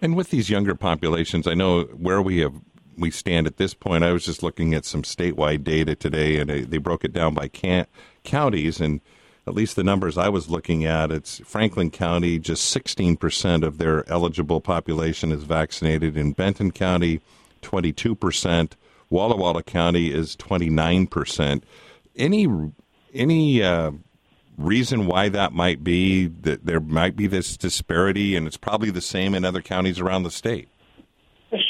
And 0.00 0.16
with 0.16 0.30
these 0.30 0.50
younger 0.50 0.74
populations, 0.74 1.46
I 1.46 1.54
know 1.54 1.84
where 1.84 2.22
we 2.22 2.38
have 2.38 2.54
we 2.96 3.10
stand 3.10 3.46
at 3.46 3.56
this 3.56 3.74
point. 3.74 4.04
I 4.04 4.12
was 4.12 4.24
just 4.24 4.42
looking 4.42 4.72
at 4.72 4.84
some 4.84 5.02
statewide 5.02 5.64
data 5.64 5.94
today, 5.94 6.38
and 6.38 6.48
they 6.48 6.78
broke 6.78 7.04
it 7.04 7.12
down 7.12 7.34
by 7.34 7.48
can- 7.48 7.86
counties 8.22 8.80
and 8.80 9.00
at 9.46 9.54
least 9.54 9.76
the 9.76 9.84
numbers 9.84 10.16
I 10.16 10.30
was 10.30 10.48
looking 10.48 10.86
at, 10.86 11.10
it's 11.10 11.38
Franklin 11.40 11.90
County, 11.90 12.38
just 12.38 12.74
16% 12.74 13.62
of 13.62 13.76
their 13.76 14.08
eligible 14.08 14.60
population 14.60 15.32
is 15.32 15.42
vaccinated. 15.42 16.16
In 16.16 16.32
Benton 16.32 16.70
County, 16.70 17.20
22%. 17.60 18.72
Walla 19.10 19.36
Walla 19.36 19.62
County 19.62 20.12
is 20.12 20.34
29%. 20.36 21.62
Any 22.16 22.72
any 23.12 23.62
uh, 23.62 23.92
reason 24.56 25.06
why 25.06 25.28
that 25.28 25.52
might 25.52 25.84
be? 25.84 26.26
That 26.26 26.66
there 26.66 26.80
might 26.80 27.16
be 27.16 27.26
this 27.26 27.56
disparity, 27.56 28.36
and 28.36 28.46
it's 28.46 28.56
probably 28.56 28.90
the 28.90 29.00
same 29.00 29.34
in 29.34 29.44
other 29.44 29.62
counties 29.62 30.00
around 30.00 30.22
the 30.22 30.30
state 30.30 30.68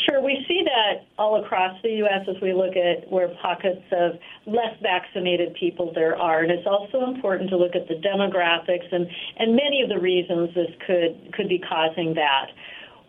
Sure, 0.06 0.22
we 0.22 0.44
see 0.48 0.62
that 0.64 1.04
all 1.18 1.42
across 1.44 1.76
the 1.82 1.90
U.S. 2.04 2.26
as 2.28 2.40
we 2.40 2.54
look 2.54 2.74
at 2.76 3.10
where 3.10 3.28
pockets 3.42 3.84
of 3.92 4.12
less 4.46 4.72
vaccinated 4.80 5.54
people 5.54 5.92
there 5.94 6.16
are. 6.16 6.40
And 6.40 6.50
it's 6.50 6.66
also 6.66 7.04
important 7.04 7.50
to 7.50 7.56
look 7.56 7.74
at 7.74 7.88
the 7.88 7.94
demographics 7.94 8.90
and, 8.92 9.06
and 9.38 9.54
many 9.56 9.82
of 9.82 9.90
the 9.90 9.98
reasons 9.98 10.54
this 10.54 10.70
could, 10.86 11.34
could 11.34 11.48
be 11.48 11.58
causing 11.58 12.14
that. 12.14 12.46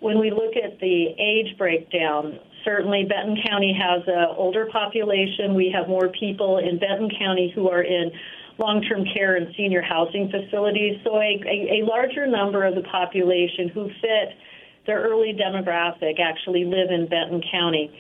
When 0.01 0.20
we 0.20 0.32
look 0.32 0.55
at 0.62 0.79
the 0.79 1.15
age 1.17 1.58
breakdown, 1.58 2.39
certainly 2.65 3.05
Benton 3.08 3.38
County 3.48 3.77
has 3.79 4.03
an 4.08 4.36
older 4.36 4.67
population. 4.72 5.53
We 5.55 5.74
have 5.74 5.88
more 5.88 6.10
people 6.10 6.58
in 6.58 6.77
Benton 6.77 7.10
County 7.17 7.51
who 7.55 7.70
are 7.70 7.84
in 7.84 8.12
long-term 8.57 9.05
care 9.13 9.35
and 9.35 9.53
senior 9.55 9.81
housing 9.81 10.31
facilities. 10.31 11.00
So 11.03 11.17
a, 11.17 11.41
a, 11.45 11.81
a 11.81 11.85
larger 11.85 12.25
number 12.25 12.63
of 12.63 12.75
the 12.75 12.83
population 12.83 13.69
who 13.69 13.89
fit 14.01 14.29
their 14.88 15.01
early 15.01 15.33
demographic 15.33 16.19
actually 16.19 16.65
live 16.65 16.91
in 16.91 17.07
Benton 17.07 17.41
County. 17.51 17.91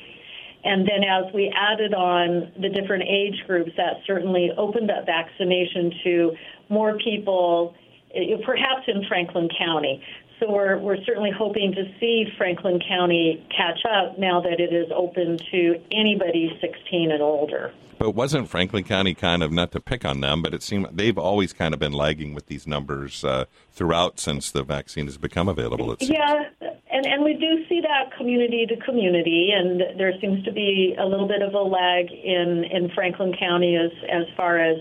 And 0.63 0.87
then 0.87 1.03
as 1.03 1.31
we 1.33 1.53
added 1.55 1.93
on 1.93 2.51
the 2.59 2.69
different 2.69 3.03
age 3.07 3.43
groups, 3.45 3.71
that 3.77 3.97
certainly 4.07 4.49
opened 4.57 4.89
up 4.89 5.05
vaccination 5.05 5.91
to 6.03 6.31
more 6.69 6.97
people, 6.97 7.75
eh, 8.15 8.37
perhaps 8.43 8.81
in 8.87 9.05
Franklin 9.07 9.47
County. 9.57 10.01
So 10.39 10.51
we're, 10.51 10.77
we're 10.77 11.03
certainly 11.05 11.31
hoping 11.31 11.71
to 11.73 11.85
see 11.99 12.25
Franklin 12.37 12.81
County 12.85 13.45
catch 13.55 13.79
up 13.85 14.19
now 14.19 14.41
that 14.41 14.59
it 14.59 14.73
is 14.73 14.91
open 14.93 15.39
to 15.51 15.81
anybody 15.91 16.57
16 16.59 17.11
and 17.11 17.21
older. 17.21 17.71
But 17.97 18.11
wasn't 18.11 18.49
Franklin 18.49 18.83
County 18.83 19.13
kind 19.13 19.41
of 19.41 19.53
not 19.53 19.71
to 19.71 19.79
pick 19.79 20.03
on 20.03 20.19
them, 20.19 20.41
but 20.41 20.53
it 20.53 20.61
seemed 20.61 20.87
they've 20.91 21.17
always 21.17 21.53
kind 21.53 21.73
of 21.73 21.79
been 21.79 21.93
lagging 21.93 22.33
with 22.33 22.47
these 22.47 22.67
numbers 22.67 23.23
uh, 23.23 23.45
throughout 23.71 24.19
since 24.19 24.51
the 24.51 24.63
vaccine 24.63 25.05
has 25.05 25.17
become 25.17 25.47
available. 25.47 25.95
yeah, 26.01 26.43
and 26.91 27.05
and 27.05 27.23
we 27.23 27.33
do 27.35 27.65
see 27.69 27.79
that 27.81 28.15
community 28.17 28.65
to 28.65 28.75
community, 28.83 29.51
and 29.55 29.97
there 29.97 30.11
seems 30.19 30.43
to 30.43 30.51
be 30.51 30.93
a 30.99 31.05
little 31.05 31.27
bit 31.27 31.41
of 31.41 31.53
a 31.53 31.61
lag 31.61 32.11
in 32.11 32.65
in 32.65 32.89
Franklin 32.93 33.33
County 33.39 33.77
as 33.77 33.91
as 34.11 34.25
far 34.35 34.59
as 34.59 34.77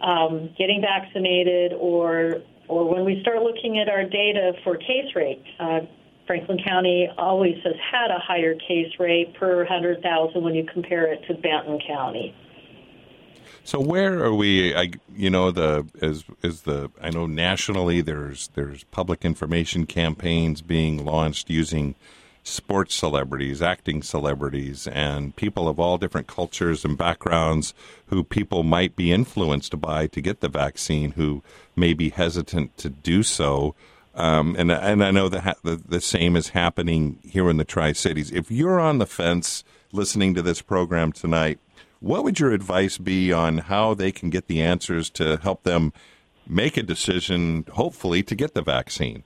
um, 0.00 0.50
getting 0.58 0.80
vaccinated 0.80 1.72
or 1.74 2.42
or 2.68 2.88
when 2.88 3.04
we 3.04 3.20
start 3.22 3.42
looking 3.42 3.78
at 3.78 3.88
our 3.88 4.04
data 4.04 4.52
for 4.64 4.76
case 4.76 5.14
rate. 5.14 5.42
Uh, 5.58 5.80
Franklin 6.26 6.58
County 6.66 7.08
always 7.16 7.54
has 7.62 7.74
had 7.92 8.10
a 8.10 8.18
higher 8.18 8.54
case 8.54 8.92
rate 8.98 9.34
per 9.38 9.58
100,000 9.58 10.42
when 10.42 10.54
you 10.54 10.66
compare 10.72 11.12
it 11.12 11.24
to 11.28 11.34
Benton 11.34 11.78
County. 11.86 12.34
So 13.62 13.80
where 13.80 14.22
are 14.22 14.34
we? 14.34 14.74
I, 14.74 14.92
you 15.14 15.30
know, 15.30 15.50
the 15.50 15.86
as 16.00 16.24
is 16.42 16.62
the 16.62 16.90
I 17.00 17.10
know 17.10 17.26
nationally 17.26 18.00
there's 18.00 18.48
there's 18.54 18.84
public 18.84 19.24
information 19.24 19.86
campaigns 19.86 20.62
being 20.62 21.04
launched 21.04 21.50
using 21.50 21.96
sports 22.46 22.94
celebrities, 22.94 23.60
acting 23.60 24.02
celebrities, 24.02 24.86
and 24.86 25.34
people 25.34 25.68
of 25.68 25.80
all 25.80 25.98
different 25.98 26.28
cultures 26.28 26.84
and 26.84 26.96
backgrounds 26.96 27.74
who 28.06 28.22
people 28.22 28.62
might 28.62 28.94
be 28.94 29.12
influenced 29.12 29.80
by 29.80 30.06
to 30.06 30.20
get 30.20 30.40
the 30.40 30.48
vaccine, 30.48 31.12
who 31.12 31.42
may 31.74 31.92
be 31.92 32.10
hesitant 32.10 32.76
to 32.78 32.88
do 32.88 33.22
so. 33.22 33.74
Um, 34.14 34.54
and 34.58 34.70
and 34.70 35.04
I 35.04 35.10
know 35.10 35.28
that 35.28 35.58
the, 35.64 35.76
the 35.76 36.00
same 36.00 36.36
is 36.36 36.50
happening 36.50 37.18
here 37.22 37.50
in 37.50 37.56
the 37.56 37.64
Tri 37.64 37.92
Cities. 37.92 38.30
If 38.30 38.50
you're 38.50 38.80
on 38.80 38.98
the 38.98 39.06
fence 39.06 39.64
listening 39.92 40.34
to 40.34 40.42
this 40.42 40.62
program 40.62 41.12
tonight, 41.12 41.58
what 42.00 42.22
would 42.22 42.38
your 42.38 42.52
advice 42.52 42.96
be 42.96 43.32
on 43.32 43.58
how 43.58 43.92
they 43.92 44.12
can 44.12 44.30
get 44.30 44.46
the 44.46 44.62
answers 44.62 45.10
to 45.10 45.38
help 45.38 45.64
them 45.64 45.92
make 46.46 46.76
a 46.76 46.82
decision, 46.82 47.66
hopefully, 47.72 48.22
to 48.22 48.36
get 48.36 48.54
the 48.54 48.62
vaccine? 48.62 49.24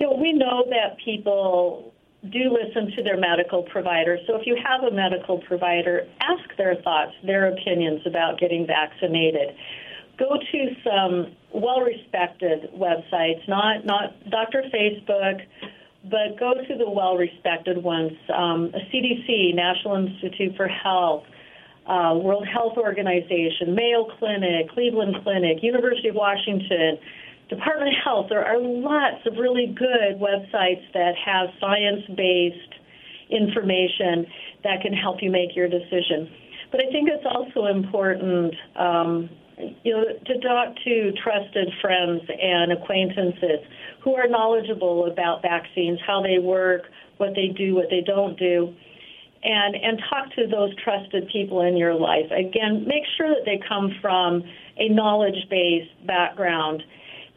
You 0.00 0.06
know, 0.06 0.16
we 0.16 0.32
know 0.32 0.64
that 0.70 0.96
people 1.04 1.92
do 2.22 2.50
listen 2.50 2.90
to 2.96 3.02
their 3.02 3.16
medical 3.16 3.62
provider. 3.62 4.18
So 4.26 4.36
if 4.36 4.46
you 4.46 4.56
have 4.56 4.82
a 4.82 4.94
medical 4.94 5.38
provider, 5.38 6.06
ask 6.20 6.56
their 6.56 6.76
thoughts, 6.82 7.12
their 7.24 7.52
opinions 7.52 8.02
about 8.06 8.38
getting 8.40 8.66
vaccinated 8.66 9.56
go 10.18 10.36
to 10.36 10.76
some 10.84 11.32
well-respected 11.54 12.70
websites, 12.74 13.46
not 13.48 13.86
not 13.86 14.12
Dr. 14.28 14.64
Facebook, 14.74 15.40
but 16.04 16.38
go 16.38 16.54
to 16.54 16.74
the 16.76 16.90
well-respected 16.90 17.82
ones: 17.82 18.12
um, 18.34 18.72
CDC, 18.92 19.54
National 19.54 19.96
Institute 19.96 20.56
for 20.56 20.68
Health, 20.68 21.24
uh, 21.86 22.18
World 22.20 22.46
Health 22.46 22.76
Organization, 22.76 23.74
Mayo 23.74 24.08
Clinic, 24.18 24.70
Cleveland 24.70 25.16
Clinic, 25.22 25.62
University 25.62 26.08
of 26.08 26.16
Washington. 26.16 26.98
Department 27.48 27.88
of 27.88 28.04
Health, 28.04 28.26
there 28.28 28.44
are 28.44 28.60
lots 28.60 29.26
of 29.26 29.34
really 29.38 29.66
good 29.66 30.20
websites 30.20 30.84
that 30.92 31.12
have 31.24 31.48
science 31.60 32.02
based 32.16 32.74
information 33.30 34.26
that 34.64 34.80
can 34.82 34.92
help 34.92 35.18
you 35.20 35.30
make 35.30 35.54
your 35.56 35.68
decision. 35.68 36.30
But 36.70 36.80
I 36.80 36.92
think 36.92 37.08
it's 37.08 37.24
also 37.24 37.66
important, 37.66 38.54
um, 38.76 39.30
you 39.82 39.92
know, 39.92 40.04
to 40.04 40.40
talk 40.40 40.74
to 40.84 41.12
trusted 41.22 41.68
friends 41.80 42.22
and 42.28 42.72
acquaintances 42.72 43.60
who 44.04 44.14
are 44.14 44.28
knowledgeable 44.28 45.10
about 45.10 45.42
vaccines, 45.42 45.98
how 46.06 46.22
they 46.22 46.38
work, 46.38 46.82
what 47.16 47.30
they 47.34 47.48
do, 47.48 47.74
what 47.74 47.86
they 47.90 48.02
don't 48.04 48.38
do 48.38 48.74
and 49.42 49.76
and 49.76 50.00
talk 50.10 50.34
to 50.34 50.46
those 50.46 50.74
trusted 50.82 51.28
people 51.28 51.62
in 51.62 51.76
your 51.76 51.94
life. 51.94 52.26
Again, 52.30 52.84
make 52.86 53.04
sure 53.16 53.28
that 53.28 53.44
they 53.44 53.60
come 53.68 53.94
from 54.00 54.42
a 54.78 54.88
knowledge-based 54.88 56.06
background 56.06 56.82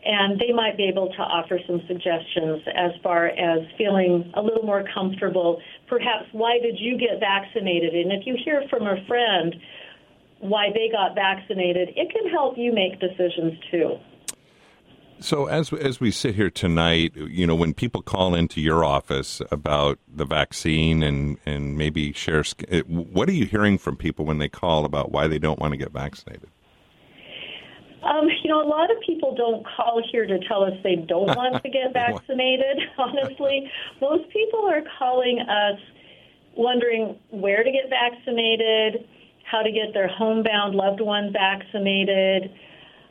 and 0.04 0.40
they 0.40 0.52
might 0.52 0.78
be 0.78 0.86
able 0.86 1.10
to 1.10 1.22
offer 1.22 1.60
some 1.68 1.82
suggestions 1.88 2.62
as 2.76 2.92
far 3.04 3.28
as 3.28 3.60
feeling 3.78 4.32
a 4.36 4.42
little 4.42 4.64
more 4.64 4.84
comfortable. 4.94 5.62
Perhaps 5.88 6.26
why 6.32 6.60
did 6.60 6.80
you 6.80 6.98
get 6.98 7.20
vaccinated? 7.20 7.94
And 7.94 8.12
if 8.12 8.26
you 8.26 8.36
hear 8.44 8.64
from 8.70 8.88
a 8.88 9.04
friend 9.08 9.56
why 10.40 10.70
they 10.74 10.90
got 10.92 11.14
vaccinated, 11.14 11.90
it 11.96 12.12
can 12.12 12.30
help 12.32 12.58
you 12.58 12.74
make 12.74 13.00
decisions 13.00 13.54
too. 13.70 13.98
So 15.20 15.46
as 15.46 15.72
as 15.72 16.00
we 16.00 16.10
sit 16.10 16.34
here 16.34 16.50
tonight, 16.50 17.16
you 17.16 17.46
know, 17.46 17.54
when 17.54 17.76
people 17.76 18.02
call 18.02 18.34
into 18.34 18.60
your 18.60 18.84
office 18.84 19.40
about 19.52 20.00
the 20.12 20.26
vaccine 20.26 21.04
and 21.04 21.38
and 21.46 21.78
maybe 21.78 22.12
share, 22.12 22.44
what 22.88 23.30
are 23.30 23.34
you 23.34 23.46
hearing 23.46 23.78
from 23.78 23.98
people 23.98 24.26
when 24.26 24.40
they 24.40 24.50
call 24.50 24.84
about 24.84 25.12
why 25.12 25.28
they 25.28 25.38
don't 25.38 25.60
want 25.60 25.74
to 25.74 25.78
get 25.78 25.92
vaccinated? 25.92 26.50
Um, 28.04 28.28
you 28.44 28.50
know, 28.50 28.62
a 28.62 28.68
lot 28.68 28.90
of 28.90 28.98
people 29.06 29.36
don't 29.36 29.66
call 29.66 30.02
here 30.12 30.26
to 30.26 30.40
tell 30.48 30.64
us 30.64 30.74
they 30.84 30.96
don't 30.96 31.28
want 31.38 31.62
to 31.64 31.70
get 31.70 31.94
vaccinated. 31.94 32.80
Honestly, 32.98 33.70
most 34.00 34.30
people 34.30 34.66
are 34.66 34.82
calling 34.98 35.40
us 35.40 35.80
wondering 36.56 37.18
where 37.30 37.64
to 37.64 37.72
get 37.72 37.90
vaccinated, 37.90 39.08
how 39.50 39.62
to 39.62 39.72
get 39.72 39.94
their 39.94 40.08
homebound 40.08 40.76
loved 40.76 41.02
one 41.02 41.32
vaccinated. 41.32 42.52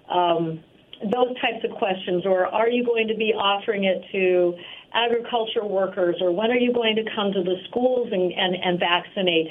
Um, 0.08 0.60
those 1.02 1.34
types 1.40 1.64
of 1.64 1.70
questions, 1.78 2.26
or 2.26 2.46
are 2.46 2.68
you 2.68 2.84
going 2.84 3.08
to 3.08 3.14
be 3.14 3.32
offering 3.32 3.84
it 3.84 4.04
to 4.12 4.54
agriculture 4.92 5.64
workers, 5.64 6.16
or 6.20 6.30
when 6.32 6.50
are 6.50 6.58
you 6.58 6.72
going 6.74 6.96
to 6.96 7.04
come 7.14 7.32
to 7.32 7.42
the 7.42 7.56
schools 7.68 8.08
and, 8.12 8.32
and, 8.32 8.54
and 8.56 8.78
vaccinate? 8.78 9.48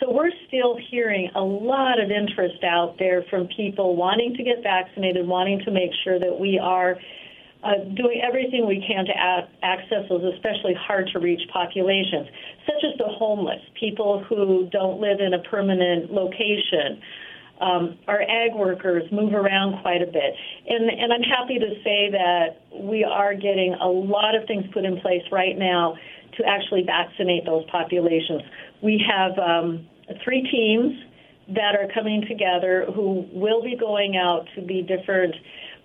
So 0.00 0.12
we're 0.12 0.30
still 0.46 0.76
hearing 0.90 1.30
a 1.34 1.40
lot 1.40 2.00
of 2.00 2.10
interest 2.10 2.62
out 2.62 2.96
there 2.98 3.24
from 3.30 3.48
people 3.56 3.96
wanting 3.96 4.34
to 4.34 4.44
get 4.44 4.62
vaccinated, 4.62 5.26
wanting 5.26 5.60
to 5.64 5.70
make 5.70 5.90
sure 6.04 6.20
that 6.20 6.38
we 6.38 6.58
are 6.58 6.96
uh, 7.64 7.82
doing 7.96 8.22
everything 8.22 8.66
we 8.66 8.84
can 8.86 9.04
to 9.04 9.12
a- 9.12 9.48
access 9.64 10.08
those 10.08 10.22
especially 10.34 10.74
hard 10.74 11.10
to 11.12 11.18
reach 11.18 11.40
populations, 11.52 12.28
such 12.64 12.84
as 12.84 12.96
the 12.98 13.08
homeless, 13.08 13.60
people 13.78 14.22
who 14.28 14.68
don't 14.70 15.00
live 15.00 15.18
in 15.18 15.34
a 15.34 15.42
permanent 15.50 16.12
location, 16.12 17.02
um, 17.60 17.98
our 18.06 18.22
ag 18.22 18.54
workers 18.54 19.02
move 19.10 19.34
around 19.34 19.82
quite 19.82 20.02
a 20.02 20.06
bit. 20.06 20.34
And, 20.68 20.88
and 20.88 21.12
I'm 21.12 21.22
happy 21.22 21.58
to 21.58 21.74
say 21.82 22.10
that 22.12 22.62
we 22.72 23.02
are 23.02 23.34
getting 23.34 23.74
a 23.74 23.88
lot 23.88 24.36
of 24.36 24.46
things 24.46 24.64
put 24.72 24.84
in 24.84 25.00
place 25.00 25.22
right 25.32 25.58
now 25.58 25.96
to 26.36 26.44
actually 26.46 26.84
vaccinate 26.86 27.44
those 27.44 27.64
populations. 27.70 28.42
We 28.82 29.04
have 29.08 29.38
um, 29.38 29.86
three 30.24 30.42
teams 30.50 30.96
that 31.48 31.74
are 31.74 31.88
coming 31.94 32.24
together 32.28 32.86
who 32.94 33.26
will 33.32 33.62
be 33.62 33.76
going 33.76 34.16
out 34.16 34.46
to 34.54 34.60
the 34.60 34.82
different 34.82 35.34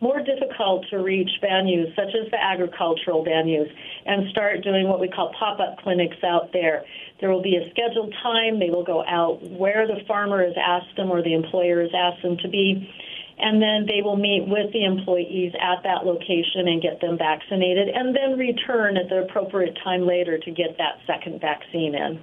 more 0.02 0.20
difficult 0.20 0.86
to 0.90 0.98
reach 0.98 1.30
venues, 1.42 1.96
such 1.96 2.14
as 2.14 2.30
the 2.30 2.38
agricultural 2.38 3.24
venues, 3.24 3.72
and 4.06 4.30
start 4.32 4.62
doing 4.62 4.86
what 4.90 5.00
we 5.00 5.08
call 5.08 5.34
pop 5.40 5.62
up 5.62 5.78
clinics 5.82 6.18
out 6.26 6.52
there. 6.52 6.84
There 7.22 7.32
will 7.32 7.42
be 7.42 7.56
a 7.56 7.70
scheduled 7.72 8.14
time. 8.22 8.60
They 8.60 8.70
will 8.70 8.84
go 8.84 9.06
out 9.06 9.42
where 9.42 9.88
the 9.88 10.04
farmer 10.06 10.46
has 10.46 10.56
asked 10.60 10.98
them 10.98 11.10
or 11.10 11.24
the 11.24 11.34
employer 11.34 11.82
has 11.82 11.92
asked 11.96 12.22
them 12.22 12.36
to 12.40 12.50
be, 12.50 12.92
and 13.40 13.62
then 13.62 13.86
they 13.88 14.02
will 14.02 14.18
meet 14.18 14.46
with 14.46 14.74
the 14.74 14.84
employees 14.84 15.54
at 15.56 15.84
that 15.84 16.06
location 16.06 16.68
and 16.68 16.82
get 16.82 17.00
them 17.00 17.18
vaccinated, 17.18 17.88
and 17.88 18.14
then 18.14 18.38
return 18.38 18.98
at 18.98 19.08
the 19.08 19.24
appropriate 19.24 19.78
time 19.86 20.06
later 20.06 20.38
to 20.38 20.52
get 20.52 20.78
that 20.78 21.00
second 21.08 21.40
vaccine 21.40 21.96
in. 21.96 22.20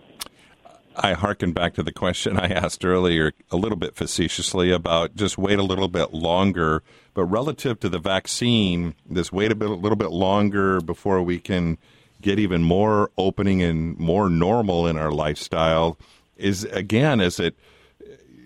I 0.97 1.15
harken 1.15 1.53
back 1.53 1.75
to 1.75 1.83
the 1.83 1.93
question 1.93 2.39
I 2.39 2.49
asked 2.49 2.85
earlier, 2.85 3.33
a 3.51 3.57
little 3.57 3.79
bit 3.79 3.95
facetiously, 3.95 4.71
about 4.71 5.15
just 5.15 5.39
wait 5.39 5.59
a 5.59 5.63
little 5.63 5.89
bit 5.89 6.13
longer. 6.13 6.83
But 7.15 7.25
relative 7.25 7.81
to 7.81 7.89
the 7.89 7.99
vaccine, 7.99 8.95
this 9.09 9.33
wait 9.33 9.53
a, 9.53 9.55
bit, 9.55 9.71
a 9.71 9.75
little 9.75 9.97
bit 9.97 10.11
longer 10.11 10.81
before 10.81 11.23
we 11.23 11.39
can 11.39 11.79
get 12.21 12.39
even 12.39 12.63
more 12.63 13.11
opening 13.17 13.63
and 13.63 13.99
more 13.99 14.29
normal 14.29 14.87
in 14.87 14.99
our 14.99 15.11
lifestyle 15.11 15.99
is 16.37 16.65
again, 16.65 17.21
is 17.21 17.41
it, 17.41 17.57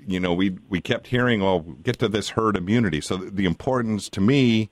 you 0.06 0.20
know, 0.20 0.34
we 0.34 0.58
we 0.68 0.80
kept 0.80 1.06
hearing, 1.06 1.42
oh, 1.42 1.60
get 1.60 1.98
to 1.98 2.08
this 2.08 2.30
herd 2.30 2.56
immunity. 2.56 3.00
So 3.00 3.16
the 3.16 3.46
importance 3.46 4.08
to 4.10 4.20
me 4.20 4.70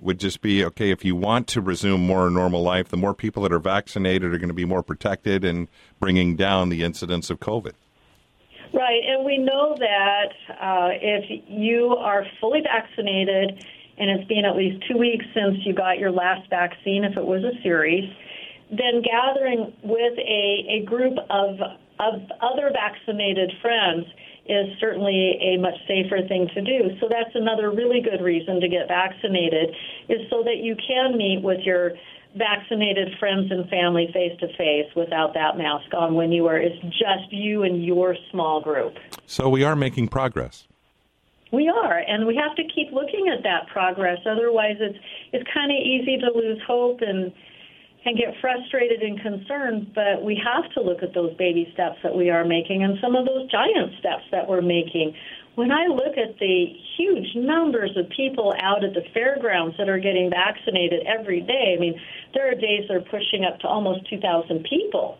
would 0.00 0.18
just 0.18 0.40
be 0.40 0.64
okay 0.64 0.90
if 0.90 1.04
you 1.04 1.14
want 1.14 1.46
to 1.48 1.60
resume 1.60 2.06
more 2.06 2.28
normal 2.30 2.62
life, 2.62 2.88
the 2.88 2.96
more 2.96 3.14
people 3.14 3.42
that 3.42 3.52
are 3.52 3.58
vaccinated 3.58 4.32
are 4.34 4.38
going 4.38 4.48
to 4.48 4.54
be 4.54 4.64
more 4.64 4.82
protected 4.82 5.44
and 5.44 5.68
bringing 5.98 6.36
down 6.36 6.68
the 6.68 6.82
incidence 6.82 7.30
of 7.30 7.38
COVID. 7.40 7.72
Right, 8.72 9.02
and 9.04 9.24
we 9.24 9.36
know 9.36 9.74
that 9.78 10.32
uh, 10.50 10.90
if 10.92 11.42
you 11.48 11.96
are 11.96 12.24
fully 12.40 12.60
vaccinated 12.62 13.64
and 13.98 14.10
it's 14.10 14.28
been 14.28 14.44
at 14.44 14.56
least 14.56 14.84
two 14.88 14.96
weeks 14.96 15.24
since 15.34 15.58
you 15.66 15.74
got 15.74 15.98
your 15.98 16.10
last 16.10 16.48
vaccine, 16.48 17.04
if 17.04 17.16
it 17.16 17.24
was 17.24 17.42
a 17.44 17.60
series, 17.62 18.08
then 18.70 19.02
gathering 19.02 19.74
with 19.82 20.16
a, 20.18 20.80
a 20.80 20.84
group 20.86 21.18
of, 21.28 21.60
of 21.98 22.14
other 22.40 22.70
vaccinated 22.72 23.52
friends 23.60 24.06
is 24.50 24.78
certainly 24.80 25.38
a 25.40 25.56
much 25.58 25.78
safer 25.86 26.26
thing 26.26 26.48
to 26.54 26.60
do. 26.60 26.90
So 27.00 27.08
that's 27.08 27.30
another 27.34 27.70
really 27.70 28.00
good 28.00 28.22
reason 28.22 28.60
to 28.60 28.68
get 28.68 28.88
vaccinated 28.88 29.70
is 30.08 30.20
so 30.28 30.42
that 30.42 30.58
you 30.58 30.74
can 30.74 31.16
meet 31.16 31.40
with 31.42 31.60
your 31.60 31.92
vaccinated 32.36 33.08
friends 33.18 33.50
and 33.50 33.68
family 33.68 34.08
face 34.12 34.38
to 34.40 34.48
face 34.56 34.86
without 34.94 35.34
that 35.34 35.56
mask 35.56 35.92
on 35.94 36.14
when 36.14 36.30
you 36.30 36.46
are 36.46 36.58
it's 36.58 36.80
just 36.82 37.30
you 37.30 37.62
and 37.62 37.84
your 37.84 38.16
small 38.30 38.60
group. 38.60 38.94
So 39.26 39.48
we 39.48 39.64
are 39.64 39.76
making 39.76 40.08
progress. 40.08 40.66
We 41.52 41.68
are, 41.68 41.98
and 41.98 42.28
we 42.28 42.36
have 42.36 42.54
to 42.56 42.62
keep 42.62 42.92
looking 42.92 43.26
at 43.36 43.42
that 43.42 43.66
progress. 43.72 44.18
Otherwise, 44.24 44.76
it's 44.78 44.98
it's 45.32 45.44
kind 45.52 45.72
of 45.72 45.78
easy 45.78 46.16
to 46.18 46.30
lose 46.32 46.60
hope 46.64 47.00
and 47.00 47.32
and 48.04 48.16
get 48.16 48.34
frustrated 48.40 49.02
and 49.02 49.20
concerned, 49.20 49.92
but 49.94 50.24
we 50.24 50.40
have 50.42 50.70
to 50.72 50.80
look 50.80 51.02
at 51.02 51.12
those 51.12 51.34
baby 51.36 51.68
steps 51.74 51.96
that 52.02 52.14
we 52.14 52.30
are 52.30 52.44
making 52.44 52.82
and 52.82 52.98
some 53.00 53.14
of 53.14 53.26
those 53.26 53.50
giant 53.50 53.92
steps 53.98 54.24
that 54.32 54.48
we're 54.48 54.62
making. 54.62 55.14
When 55.54 55.70
I 55.70 55.86
look 55.86 56.16
at 56.16 56.38
the 56.38 56.66
huge 56.96 57.34
numbers 57.34 57.90
of 57.96 58.08
people 58.16 58.54
out 58.62 58.84
at 58.84 58.94
the 58.94 59.04
fairgrounds 59.12 59.76
that 59.76 59.88
are 59.88 59.98
getting 59.98 60.30
vaccinated 60.30 61.06
every 61.06 61.40
day, 61.40 61.74
I 61.76 61.80
mean, 61.80 62.00
there 62.32 62.50
are 62.50 62.54
days 62.54 62.88
they're 62.88 63.02
pushing 63.02 63.44
up 63.44 63.58
to 63.60 63.68
almost 63.68 64.08
2,000 64.08 64.64
people. 64.64 65.18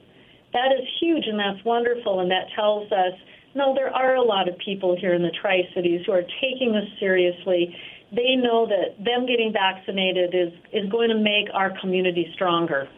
That 0.55 0.73
is 0.73 0.89
huge 1.01 1.27
and 1.27 1.39
that's 1.39 1.63
wonderful, 1.65 2.21
and 2.21 2.31
that 2.31 2.49
tells 2.57 2.91
us 2.91 3.13
no, 3.55 3.75
there 3.75 3.93
are 3.93 4.15
a 4.15 4.23
lot 4.23 4.49
of 4.49 4.57
people 4.59 4.97
here 4.97 5.13
in 5.13 5.23
the 5.23 5.33
Tri 5.43 5.63
Cities 5.75 6.03
who 6.07 6.13
are 6.13 6.23
taking 6.41 6.73
this 6.73 6.87
seriously 7.01 7.75
they 8.13 8.37
know 8.37 8.67
that 8.67 9.03
them 9.03 9.27
getting 9.27 9.53
vaccinated 9.53 10.35
is, 10.35 10.53
is 10.73 10.91
going 10.91 11.11
to 11.11 11.19
make 11.19 11.49
our 11.55 11.73
community 11.81 12.31
stronger. 12.35 12.89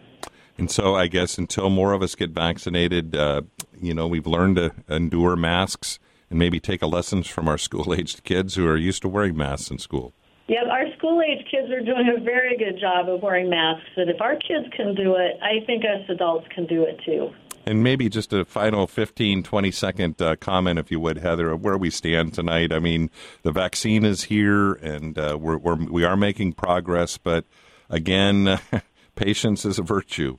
And 0.59 0.71
so 0.71 0.95
I 0.95 1.07
guess 1.07 1.39
until 1.39 1.71
more 1.71 1.93
of 1.93 2.03
us 2.03 2.15
get 2.15 2.31
vaccinated, 2.31 3.17
uh, 3.17 3.43
you 3.81 3.95
know, 3.95 4.07
we've 4.07 4.27
learned 4.27 4.57
to 4.57 4.73
endure 4.89 5.37
masks 5.37 5.99
and 6.31 6.39
maybe 6.39 6.61
take 6.61 6.83
a 6.83 6.87
lessons 6.87 7.27
from 7.27 7.49
our 7.49 7.59
school-aged 7.69 8.25
kids 8.25 8.55
who 8.55 8.67
are 8.67 8.77
used 8.77 9.03
to 9.03 9.09
wearing 9.09 9.37
masks 9.37 9.71
in 9.71 9.79
school. 9.79 10.13
Yeah, 10.49 10.65
our 10.71 10.85
school-age 10.99 11.47
kids 11.51 11.71
are 11.71 11.81
doing 11.81 12.13
a 12.17 12.21
very 12.21 12.59
good 12.59 12.79
job 12.81 13.09
of 13.09 13.23
wearing 13.23 13.49
masks, 13.49 13.89
and 13.97 14.11
if 14.11 14.21
our 14.21 14.35
kids 14.35 14.67
can 14.77 14.95
do 14.95 15.15
it, 15.15 15.39
I 15.41 15.65
think 15.65 15.85
us 15.85 16.09
adults 16.11 16.47
can 16.55 16.67
do 16.67 16.83
it 16.83 17.01
too. 17.07 17.31
And 17.65 17.83
maybe 17.83 18.09
just 18.09 18.33
a 18.33 18.45
final 18.45 18.87
15, 18.87 19.43
20 19.45 19.71
second 19.71 20.21
uh, 20.21 20.37
comment, 20.37 20.79
if 20.79 20.91
you 20.91 20.99
would, 21.01 21.19
Heather, 21.19 21.51
of 21.51 21.63
where 21.63 21.79
we 21.79 21.91
stand 21.91 22.35
tonight. 22.35 22.73
I 22.73 22.81
mean, 22.81 23.11
the 23.43 23.53
vaccine 23.53 24.05
is 24.05 24.25
here 24.25 24.73
and 24.75 25.17
uh, 25.17 25.39
we're, 25.41 25.59
we're, 25.59 25.77
we 25.77 26.05
are 26.05 26.17
making 26.17 26.55
progress, 26.55 27.19
but 27.19 27.45
again, 27.89 28.59
patience 29.15 29.65
is 29.65 29.79
a 29.79 29.83
virtue. 29.83 30.39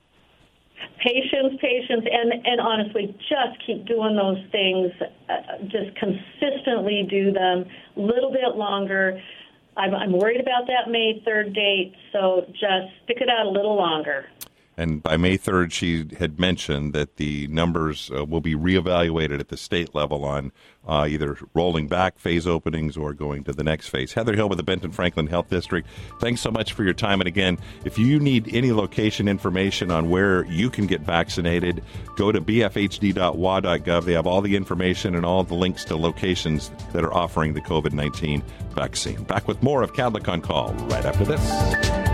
Patience, 1.02 1.58
patience, 1.60 2.04
and, 2.10 2.32
and 2.46 2.60
honestly, 2.60 3.16
just 3.20 3.66
keep 3.66 3.86
doing 3.86 4.16
those 4.16 4.38
things. 4.52 4.92
Uh, 5.28 5.64
just 5.64 5.96
consistently 5.96 7.06
do 7.08 7.32
them 7.32 7.64
a 7.96 8.00
little 8.00 8.30
bit 8.30 8.56
longer. 8.56 9.20
I'm, 9.76 9.94
I'm 9.94 10.12
worried 10.12 10.40
about 10.40 10.66
that 10.66 10.90
May 10.90 11.22
3rd 11.26 11.54
date, 11.54 11.94
so 12.12 12.44
just 12.52 12.92
stick 13.04 13.18
it 13.20 13.28
out 13.28 13.46
a 13.46 13.50
little 13.50 13.76
longer. 13.76 14.26
And 14.76 15.02
by 15.02 15.16
May 15.16 15.38
3rd, 15.38 15.72
she 15.72 16.06
had 16.18 16.40
mentioned 16.40 16.92
that 16.94 17.16
the 17.16 17.46
numbers 17.46 18.10
uh, 18.14 18.24
will 18.24 18.40
be 18.40 18.54
reevaluated 18.54 19.38
at 19.40 19.48
the 19.48 19.56
state 19.56 19.94
level 19.94 20.24
on 20.24 20.52
uh, 20.86 21.06
either 21.08 21.38
rolling 21.54 21.86
back 21.88 22.18
phase 22.18 22.46
openings 22.46 22.96
or 22.96 23.14
going 23.14 23.44
to 23.44 23.52
the 23.52 23.64
next 23.64 23.88
phase. 23.88 24.12
Heather 24.12 24.34
Hill 24.34 24.48
with 24.48 24.58
the 24.58 24.64
Benton 24.64 24.90
Franklin 24.90 25.26
Health 25.26 25.48
District, 25.48 25.88
thanks 26.20 26.40
so 26.40 26.50
much 26.50 26.72
for 26.72 26.84
your 26.84 26.92
time. 26.92 27.20
And 27.20 27.28
again, 27.28 27.58
if 27.84 27.98
you 27.98 28.18
need 28.18 28.54
any 28.54 28.72
location 28.72 29.28
information 29.28 29.90
on 29.90 30.10
where 30.10 30.44
you 30.46 30.70
can 30.70 30.86
get 30.86 31.00
vaccinated, 31.00 31.82
go 32.16 32.32
to 32.32 32.40
bfhd.wa.gov. 32.40 34.04
They 34.04 34.12
have 34.12 34.26
all 34.26 34.40
the 34.40 34.56
information 34.56 35.14
and 35.14 35.24
all 35.24 35.44
the 35.44 35.54
links 35.54 35.84
to 35.86 35.96
locations 35.96 36.70
that 36.92 37.04
are 37.04 37.14
offering 37.14 37.54
the 37.54 37.62
COVID 37.62 37.92
19 37.92 38.42
vaccine. 38.74 39.22
Back 39.24 39.46
with 39.48 39.62
more 39.62 39.82
of 39.82 39.92
Kadlec 39.92 40.28
on 40.28 40.40
Call 40.40 40.74
right 40.74 41.04
after 41.04 41.24
this. 41.24 42.13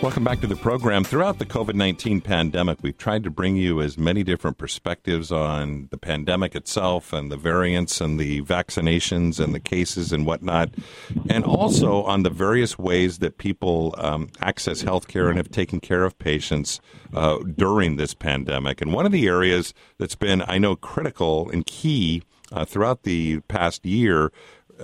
Welcome 0.00 0.22
back 0.22 0.40
to 0.42 0.46
the 0.46 0.54
program. 0.54 1.02
Throughout 1.02 1.40
the 1.40 1.44
COVID 1.44 1.74
19 1.74 2.20
pandemic, 2.20 2.78
we've 2.82 2.96
tried 2.96 3.24
to 3.24 3.30
bring 3.30 3.56
you 3.56 3.80
as 3.80 3.98
many 3.98 4.22
different 4.22 4.56
perspectives 4.56 5.32
on 5.32 5.88
the 5.90 5.98
pandemic 5.98 6.54
itself 6.54 7.12
and 7.12 7.32
the 7.32 7.36
variants 7.36 8.00
and 8.00 8.18
the 8.18 8.42
vaccinations 8.42 9.40
and 9.40 9.52
the 9.52 9.58
cases 9.58 10.12
and 10.12 10.24
whatnot, 10.24 10.70
and 11.28 11.44
also 11.44 12.04
on 12.04 12.22
the 12.22 12.30
various 12.30 12.78
ways 12.78 13.18
that 13.18 13.38
people 13.38 13.92
um, 13.98 14.28
access 14.40 14.84
healthcare 14.84 15.30
and 15.30 15.36
have 15.36 15.50
taken 15.50 15.80
care 15.80 16.04
of 16.04 16.16
patients 16.20 16.80
uh, 17.12 17.38
during 17.56 17.96
this 17.96 18.14
pandemic. 18.14 18.80
And 18.80 18.92
one 18.92 19.04
of 19.04 19.10
the 19.10 19.26
areas 19.26 19.74
that's 19.98 20.14
been, 20.14 20.44
I 20.46 20.58
know, 20.58 20.76
critical 20.76 21.50
and 21.50 21.66
key 21.66 22.22
uh, 22.52 22.64
throughout 22.64 23.02
the 23.02 23.40
past 23.40 23.84
year 23.84 24.30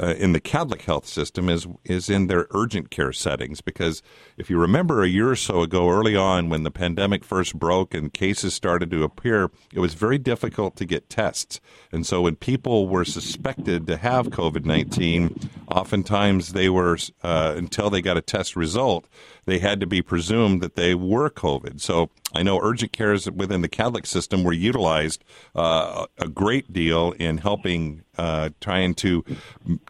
uh, 0.00 0.14
in 0.18 0.32
the 0.32 0.40
Kadlec 0.40 0.82
health 0.82 1.06
system 1.06 1.48
is 1.48 1.66
is 1.84 2.10
in 2.10 2.26
their 2.26 2.46
urgent 2.50 2.90
care 2.90 3.12
settings 3.12 3.60
because 3.60 4.02
if 4.36 4.50
you 4.50 4.58
remember 4.58 5.02
a 5.02 5.08
year 5.08 5.30
or 5.30 5.36
so 5.36 5.62
ago 5.62 5.90
early 5.90 6.16
on 6.16 6.48
when 6.48 6.62
the 6.62 6.70
pandemic 6.70 7.24
first 7.24 7.58
broke 7.58 7.94
and 7.94 8.12
cases 8.12 8.54
started 8.54 8.90
to 8.90 9.04
appear 9.04 9.50
it 9.72 9.80
was 9.80 9.94
very 9.94 10.18
difficult 10.18 10.76
to 10.76 10.84
get 10.84 11.08
tests. 11.08 11.60
And 11.92 12.06
so 12.06 12.22
when 12.22 12.36
people 12.36 12.88
were 12.88 13.04
suspected 13.04 13.86
to 13.86 13.96
have 13.96 14.28
COVID-19 14.28 15.50
oftentimes 15.68 16.52
they 16.52 16.68
were 16.68 16.98
uh, 17.22 17.54
until 17.56 17.90
they 17.90 18.02
got 18.02 18.16
a 18.16 18.22
test 18.22 18.56
result 18.56 19.06
they 19.46 19.58
had 19.58 19.80
to 19.80 19.86
be 19.86 20.02
presumed 20.02 20.62
that 20.62 20.76
they 20.76 20.94
were 20.94 21.30
COVID. 21.30 21.80
So 21.80 22.10
I 22.34 22.42
know 22.42 22.60
urgent 22.60 22.92
cares 22.92 23.30
within 23.30 23.62
the 23.62 23.68
Kadlec 23.68 24.06
system 24.06 24.44
were 24.44 24.52
utilized 24.52 25.24
uh, 25.54 26.06
a 26.18 26.28
great 26.28 26.72
deal 26.72 27.12
in 27.12 27.38
helping 27.38 28.02
uh, 28.18 28.50
trying 28.60 28.94
to 28.94 29.24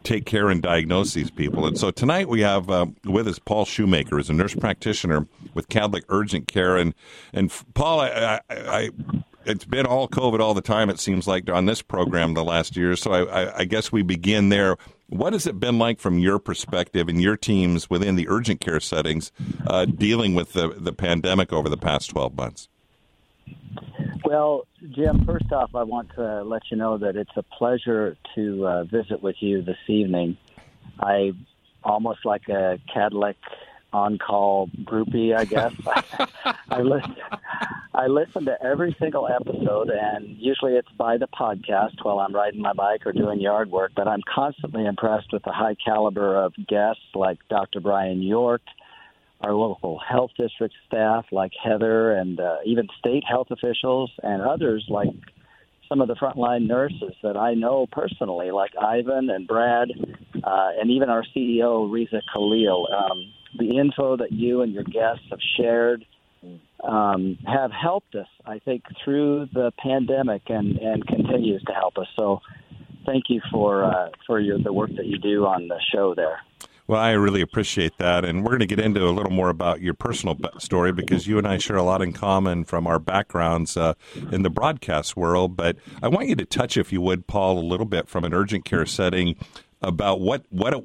take 0.03 0.27
care 0.27 0.49
and 0.49 0.63
diagnose 0.63 1.15
these 1.15 1.31
people. 1.31 1.67
And 1.67 1.79
so 1.79 1.91
tonight 1.91 2.29
we 2.29 2.41
have 2.41 2.71
uh, 2.71 2.87
with 3.05 3.29
us 3.29 3.39
Paul 3.39 3.65
Shoemaker, 3.65 4.17
who's 4.17 4.31
a 4.31 4.35
nurse 4.35 4.55
practitioner 4.55 5.27
with 5.55 5.69
Kadlec 5.69 6.05
Urgent 6.09 6.49
Care. 6.49 6.77
And 6.77 6.95
and 7.33 7.53
Paul, 7.75 8.01
I, 8.01 8.09
I, 8.09 8.41
I 8.51 8.91
it's 9.47 9.65
been 9.65 9.87
all 9.87 10.09
COVID 10.09 10.41
all 10.41 10.55
the 10.55 10.63
time. 10.63 10.91
It 10.91 10.99
seems 10.99 11.27
like 11.27 11.51
on 11.51 11.67
this 11.67 11.83
program 11.83 12.35
the 12.35 12.45
last 12.45 12.77
year. 12.77 12.97
So 12.97 13.13
I, 13.13 13.43
I, 13.43 13.59
I, 13.59 13.65
guess 13.65 13.93
we 13.93 14.03
begin 14.03 14.49
there. 14.49 14.77
What 15.09 15.33
has 15.33 15.47
it 15.47 15.61
been 15.61 15.79
like 15.79 16.01
from 16.01 16.19
your 16.19 16.39
perspective 16.39 17.09
and 17.09 17.21
your 17.21 17.37
teams 17.37 17.91
within 17.91 18.17
the 18.17 18.27
urgent 18.29 18.61
care 18.61 18.81
settings 18.81 19.33
uh, 19.67 19.85
dealing 19.85 20.35
with 20.35 20.55
the, 20.55 20.69
the 20.69 20.93
pandemic 20.93 21.53
over 21.53 21.69
the 21.69 21.77
past 21.77 22.11
12 22.11 22.37
months? 22.37 22.69
Well, 24.25 24.67
Jim, 24.91 25.25
first 25.27 25.53
off, 25.53 25.75
I 25.75 25.83
want 25.83 26.11
to 26.15 26.43
let 26.45 26.63
you 26.71 26.79
know 26.79 26.97
that 26.99 27.17
it's 27.17 27.37
a 27.37 27.43
pleasure 27.43 28.17
to 28.35 28.67
uh, 28.67 28.85
visit 28.85 29.23
with 29.23 29.37
you 29.41 29.63
this 29.63 29.77
evening. 29.87 30.39
I 30.99 31.33
almost 31.83 32.25
like 32.25 32.49
a 32.49 32.79
Kadlec 32.95 33.35
on 33.93 34.19
call 34.19 34.69
groupie, 34.83 35.37
I 35.37 35.45
guess. 35.45 35.75
I 36.71 36.81
listen 36.81 37.15
I 37.95 38.09
listen 38.09 38.45
to 38.47 38.61
every 38.61 38.97
single 38.99 39.29
episode 39.29 39.89
and 39.89 40.37
usually 40.37 40.73
it's 40.73 40.91
by 40.99 41.17
the 41.17 41.29
podcast 41.29 42.03
while 42.03 42.19
I'm 42.19 42.35
riding 42.35 42.61
my 42.61 42.73
bike 42.73 43.07
or 43.07 43.13
doing 43.13 43.41
yard 43.41 43.71
work, 43.71 43.93
but 43.95 44.09
I'm 44.09 44.23
constantly 44.35 44.85
impressed 44.85 45.33
with 45.33 45.45
the 45.45 45.53
high 45.53 45.77
caliber 45.77 46.43
of 46.43 46.55
guests 46.69 47.05
like 47.15 47.39
Dr. 47.49 47.79
Brian 47.81 48.21
York, 48.21 48.63
our 49.43 49.55
local 49.55 50.01
health 50.01 50.33
district 50.37 50.75
staff 50.89 51.27
like 51.31 51.53
Heather 51.63 52.15
and 52.15 52.41
uh, 52.41 52.57
even 52.67 52.89
state 52.99 53.23
health 53.29 53.53
officials 53.53 54.11
and 54.25 54.43
others 54.43 54.85
like 54.89 55.15
some 55.89 56.01
of 56.01 56.09
the 56.09 56.17
frontline 56.17 56.67
nurses 56.67 57.15
that 57.23 57.37
I 57.37 57.55
know 57.55 57.87
personally, 57.93 58.51
like 58.51 58.73
Ivan 58.77 59.31
and 59.31 59.47
Brad, 59.47 59.91
uh, 60.43 60.71
and 60.81 60.91
even 60.91 61.11
our 61.11 61.25
CEO, 61.37 61.89
Reza 61.89 62.23
Kaleel. 62.35 62.93
Um, 62.93 63.33
the 63.57 63.79
info 63.79 64.17
that 64.17 64.33
you 64.33 64.63
and 64.63 64.73
your 64.73 64.83
guests 64.83 65.27
have 65.31 65.39
shared 65.57 66.05
um, 66.83 67.39
have 67.47 67.71
helped 67.71 68.15
us, 68.15 68.29
I 68.45 68.59
think, 68.59 68.83
through 69.05 69.49
the 69.53 69.73
pandemic 69.79 70.43
and, 70.49 70.77
and 70.79 71.07
continues 71.07 71.63
to 71.65 71.73
help 71.73 71.99
us. 71.99 72.07
So 72.17 72.41
thank 73.07 73.25
you 73.29 73.41
for, 73.51 73.85
uh, 73.85 74.09
for 74.27 74.41
your, 74.41 74.59
the 74.59 74.73
work 74.73 74.91
that 74.97 75.07
you 75.07 75.19
do 75.19 75.47
on 75.47 75.69
the 75.69 75.81
show 75.93 76.15
there. 76.15 76.41
Well, 76.87 77.01
I 77.01 77.13
really 77.13 77.41
appreciate 77.41 77.97
that. 77.97 78.27
And 78.27 78.45
we're 78.45 78.51
going 78.51 78.61
to 78.61 78.67
get 78.67 78.79
into 78.79 79.03
a 79.07 79.09
little 79.09 79.33
more 79.33 79.49
about 79.49 79.81
your 79.81 79.95
personal 79.95 80.37
story 80.59 80.93
because 80.93 81.27
you 81.27 81.39
and 81.39 81.49
I 81.49 81.57
share 81.57 81.77
a 81.77 81.83
lot 81.83 82.03
in 82.03 82.13
common 82.13 82.65
from 82.65 82.87
our 82.87 82.99
backgrounds 82.99 83.79
uh, 83.79 83.95
in 84.31 84.43
the 84.43 84.51
broadcast 84.51 85.17
world. 85.17 85.57
But 85.57 85.77
I 86.03 86.09
want 86.09 86.29
you 86.29 86.37
to 86.37 86.45
touch, 86.45 86.77
if 86.77 86.93
you 86.93 87.01
would, 87.01 87.27
Paul, 87.27 87.59
a 87.59 87.65
little 87.65 87.87
bit 87.87 88.07
from 88.07 88.23
an 88.25 88.35
urgent 88.35 88.67
care 88.67 88.85
setting 88.85 89.37
about 89.81 90.21
what, 90.21 90.45
what, 90.51 90.85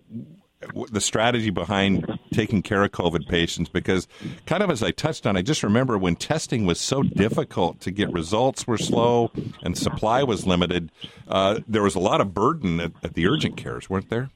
the 0.92 1.00
strategy 1.00 1.50
behind 1.50 2.20
taking 2.34 2.62
care 2.62 2.84
of 2.84 2.92
COVID 2.92 3.28
patients 3.28 3.70
because, 3.70 4.08
kind 4.46 4.62
of 4.62 4.70
as 4.70 4.84
I 4.84 4.92
touched 4.92 5.26
on, 5.26 5.38
I 5.38 5.42
just 5.42 5.64
remember 5.64 5.98
when 5.98 6.16
testing 6.16 6.66
was 6.66 6.80
so 6.80 7.02
difficult 7.02 7.80
to 7.82 7.92
get 7.92 8.12
results 8.12 8.68
were 8.68 8.78
slow 8.78 9.32
and 9.64 9.78
supply 9.78 10.24
was 10.24 10.46
limited, 10.46 10.92
uh, 11.28 11.60
there 11.68 11.84
was 11.84 11.96
a 11.96 12.00
lot 12.00 12.20
of 12.20 12.34
burden 12.34 12.80
at, 12.80 12.92
at, 13.04 13.14
the 13.14 13.28
urgent 13.28 13.56
cares, 13.56 13.90
weren't 13.90 14.10
there? 14.10 14.30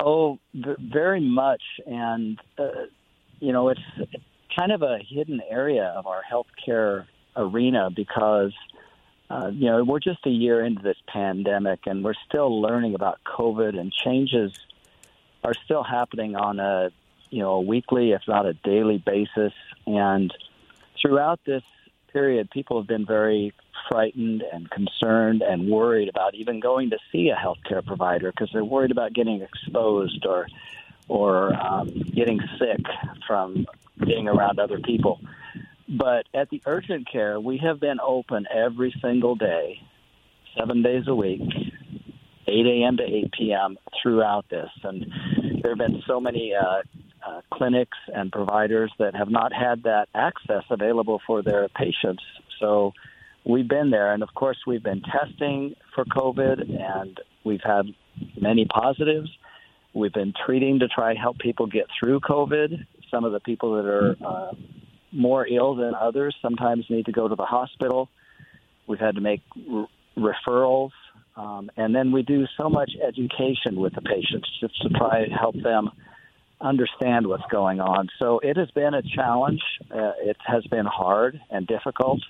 Oh, 0.00 0.38
very 0.54 1.20
much. 1.20 1.62
And, 1.86 2.38
uh, 2.56 2.86
you 3.40 3.52
know, 3.52 3.70
it's 3.70 3.80
kind 4.56 4.70
of 4.70 4.82
a 4.82 4.98
hidden 5.08 5.40
area 5.50 5.92
of 5.96 6.06
our 6.06 6.22
healthcare 6.22 7.06
arena 7.36 7.90
because 7.94 8.52
uh, 9.30 9.48
you 9.52 9.66
know, 9.66 9.84
we're 9.84 10.00
just 10.00 10.24
a 10.24 10.30
year 10.30 10.64
into 10.64 10.82
this 10.82 10.96
pandemic 11.06 11.80
and 11.84 12.02
we're 12.02 12.14
still 12.26 12.62
learning 12.62 12.94
about 12.94 13.18
COVID 13.26 13.78
and 13.78 13.92
changes 13.92 14.52
are 15.44 15.54
still 15.64 15.82
happening 15.82 16.36
on 16.36 16.60
a, 16.60 16.90
you 17.30 17.40
know, 17.40 17.52
a 17.52 17.60
weekly, 17.60 18.12
if 18.12 18.22
not 18.26 18.46
a 18.46 18.54
daily 18.54 18.98
basis. 18.98 19.52
And 19.86 20.32
throughout 21.00 21.40
this 21.44 21.62
period, 22.12 22.50
people 22.50 22.80
have 22.80 22.88
been 22.88 23.06
very 23.06 23.52
frightened 23.88 24.42
and 24.52 24.70
concerned 24.70 25.42
and 25.42 25.68
worried 25.68 26.08
about 26.08 26.34
even 26.34 26.60
going 26.60 26.90
to 26.90 26.98
see 27.12 27.30
a 27.30 27.36
healthcare 27.36 27.84
provider 27.84 28.30
because 28.30 28.50
they're 28.52 28.64
worried 28.64 28.90
about 28.90 29.12
getting 29.12 29.42
exposed 29.42 30.26
or 30.26 30.48
or 31.08 31.54
um, 31.54 31.88
getting 32.14 32.38
sick 32.58 32.84
from 33.26 33.66
being 34.04 34.28
around 34.28 34.58
other 34.58 34.78
people. 34.78 35.20
But 35.88 36.26
at 36.34 36.50
the 36.50 36.60
urgent 36.66 37.10
care, 37.10 37.40
we 37.40 37.56
have 37.58 37.80
been 37.80 37.98
open 37.98 38.46
every 38.54 38.94
single 39.00 39.34
day, 39.34 39.80
seven 40.58 40.82
days 40.82 41.04
a 41.08 41.14
week, 41.14 41.40
8 42.48 42.66
a.m. 42.66 42.96
to 42.98 43.02
8 43.02 43.32
p.m. 43.32 43.78
throughout 44.02 44.48
this. 44.48 44.70
And 44.82 45.06
there 45.62 45.72
have 45.72 45.78
been 45.78 46.02
so 46.06 46.20
many 46.20 46.54
uh, 46.54 46.82
uh, 47.26 47.40
clinics 47.52 47.98
and 48.08 48.30
providers 48.32 48.92
that 48.98 49.14
have 49.14 49.30
not 49.30 49.52
had 49.52 49.82
that 49.84 50.08
access 50.14 50.64
available 50.70 51.20
for 51.26 51.42
their 51.42 51.68
patients. 51.68 52.22
So 52.60 52.92
we've 53.44 53.68
been 53.68 53.90
there. 53.90 54.12
And 54.12 54.22
of 54.22 54.34
course, 54.34 54.58
we've 54.66 54.82
been 54.82 55.02
testing 55.02 55.74
for 55.94 56.04
COVID 56.04 56.60
and 56.80 57.18
we've 57.44 57.62
had 57.64 57.86
many 58.40 58.66
positives. 58.66 59.30
We've 59.94 60.12
been 60.12 60.32
treating 60.46 60.80
to 60.80 60.88
try 60.88 61.14
to 61.14 61.18
help 61.18 61.38
people 61.38 61.66
get 61.66 61.86
through 61.98 62.20
COVID. 62.20 62.84
Some 63.10 63.24
of 63.24 63.32
the 63.32 63.40
people 63.40 63.76
that 63.76 63.86
are 63.86 64.16
uh, 64.24 64.52
more 65.12 65.46
ill 65.46 65.74
than 65.74 65.94
others 65.94 66.36
sometimes 66.42 66.86
need 66.90 67.06
to 67.06 67.12
go 67.12 67.26
to 67.26 67.34
the 67.34 67.44
hospital. 67.44 68.08
We've 68.86 69.00
had 69.00 69.14
to 69.14 69.20
make 69.20 69.40
r- 69.70 69.88
referrals. 70.16 70.90
Um, 71.38 71.70
and 71.76 71.94
then 71.94 72.10
we 72.10 72.22
do 72.22 72.46
so 72.56 72.68
much 72.68 72.90
education 73.06 73.76
with 73.76 73.94
the 73.94 74.02
patients 74.02 74.48
just 74.60 74.80
to 74.82 74.88
try 74.88 75.24
to 75.24 75.30
help 75.32 75.54
them 75.62 75.90
understand 76.60 77.28
what's 77.28 77.46
going 77.50 77.80
on. 77.80 78.08
So 78.18 78.40
it 78.40 78.56
has 78.56 78.70
been 78.72 78.92
a 78.92 79.02
challenge. 79.02 79.62
Uh, 79.90 80.12
it 80.20 80.36
has 80.44 80.66
been 80.66 80.86
hard 80.86 81.40
and 81.48 81.64
difficult, 81.64 82.20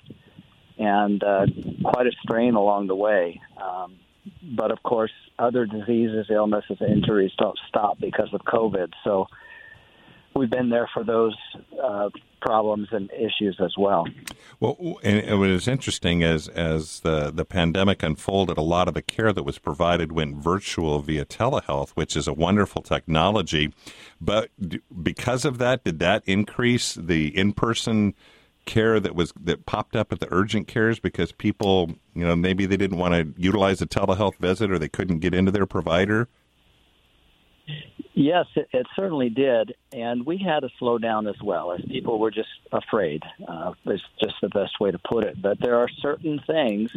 and 0.77 1.23
uh, 1.23 1.47
quite 1.83 2.05
a 2.05 2.11
strain 2.23 2.53
along 2.53 2.87
the 2.87 2.95
way. 2.95 3.41
Um, 3.57 3.97
but 4.55 4.69
of 4.69 4.83
course, 4.83 5.11
other 5.39 5.65
diseases, 5.65 6.27
illnesses, 6.29 6.77
injuries 6.79 7.31
don't 7.39 7.57
stop 7.67 7.99
because 7.99 8.29
of 8.33 8.41
COVID. 8.41 8.93
So 9.03 9.25
we've 10.35 10.51
been 10.51 10.69
there 10.69 10.87
for 10.93 11.03
those 11.03 11.35
uh, 11.81 12.09
problems 12.41 12.87
and 12.91 13.09
issues 13.11 13.57
as 13.63 13.73
well. 13.77 14.07
Well, 14.59 14.99
and 15.03 15.17
it 15.17 15.35
was 15.35 15.67
interesting 15.67 16.23
as 16.23 16.47
as 16.47 17.01
the 17.01 17.31
the 17.31 17.45
pandemic 17.45 18.03
unfolded. 18.03 18.57
A 18.57 18.61
lot 18.61 18.87
of 18.87 18.93
the 18.93 19.01
care 19.01 19.33
that 19.33 19.43
was 19.43 19.59
provided 19.59 20.11
went 20.11 20.37
virtual 20.37 20.99
via 20.99 21.25
telehealth, 21.25 21.91
which 21.91 22.15
is 22.15 22.27
a 22.27 22.33
wonderful 22.33 22.81
technology. 22.81 23.73
But 24.19 24.49
because 25.03 25.45
of 25.45 25.57
that, 25.59 25.83
did 25.83 25.99
that 25.99 26.23
increase 26.25 26.93
the 26.93 27.35
in 27.37 27.53
person? 27.53 28.13
care 28.65 28.99
that 28.99 29.15
was 29.15 29.33
that 29.39 29.65
popped 29.65 29.95
up 29.95 30.13
at 30.13 30.19
the 30.19 30.27
urgent 30.29 30.67
cares 30.67 30.99
because 30.99 31.31
people, 31.31 31.91
you 32.13 32.23
know, 32.23 32.35
maybe 32.35 32.67
they 32.67 32.77
didn't 32.77 32.99
want 32.99 33.13
to 33.13 33.41
utilize 33.41 33.81
a 33.81 33.87
telehealth 33.87 34.35
visit 34.35 34.69
or 34.69 34.77
they 34.77 34.87
couldn't 34.87 35.19
get 35.19 35.33
into 35.33 35.51
their 35.51 35.65
provider? 35.65 36.27
Yes, 38.13 38.47
it, 38.55 38.67
it, 38.73 38.85
certainly 38.95 39.29
did, 39.29 39.75
and 39.93 40.25
we 40.25 40.37
had 40.37 40.61
to 40.61 40.69
slow 40.77 40.97
down 40.97 41.27
as 41.27 41.41
well, 41.41 41.71
as 41.71 41.81
people 41.81 42.19
were 42.19 42.31
just 42.31 42.49
afraid. 42.71 43.23
Uh, 43.47 43.73
is 43.85 44.01
just 44.21 44.35
the 44.41 44.49
best 44.49 44.79
way 44.79 44.91
to 44.91 44.99
put 44.99 45.23
it. 45.23 45.41
But 45.41 45.59
there 45.61 45.77
are 45.77 45.87
certain 46.01 46.39
things 46.45 46.91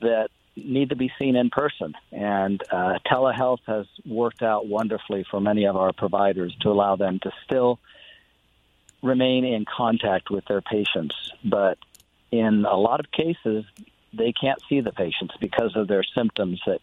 that 0.00 0.28
need 0.56 0.90
to 0.90 0.96
be 0.96 1.10
seen 1.18 1.36
in 1.36 1.50
person, 1.50 1.94
and 2.12 2.62
uh, 2.70 2.98
telehealth 3.10 3.60
has 3.66 3.86
worked 4.04 4.42
out 4.42 4.66
wonderfully 4.66 5.24
for 5.30 5.40
many 5.40 5.64
of 5.64 5.76
our 5.76 5.92
providers 5.92 6.54
to 6.60 6.68
allow 6.68 6.96
them 6.96 7.20
to 7.20 7.32
still 7.44 7.78
remain 9.02 9.44
in 9.44 9.64
contact 9.64 10.30
with 10.30 10.44
their 10.46 10.60
patients. 10.60 11.14
But 11.44 11.78
in 12.30 12.64
a 12.64 12.76
lot 12.76 13.00
of 13.00 13.10
cases, 13.10 13.64
they 14.16 14.32
can't 14.32 14.60
see 14.68 14.80
the 14.80 14.92
patients 14.92 15.34
because 15.40 15.76
of 15.76 15.88
their 15.88 16.04
symptoms 16.14 16.60
that 16.66 16.80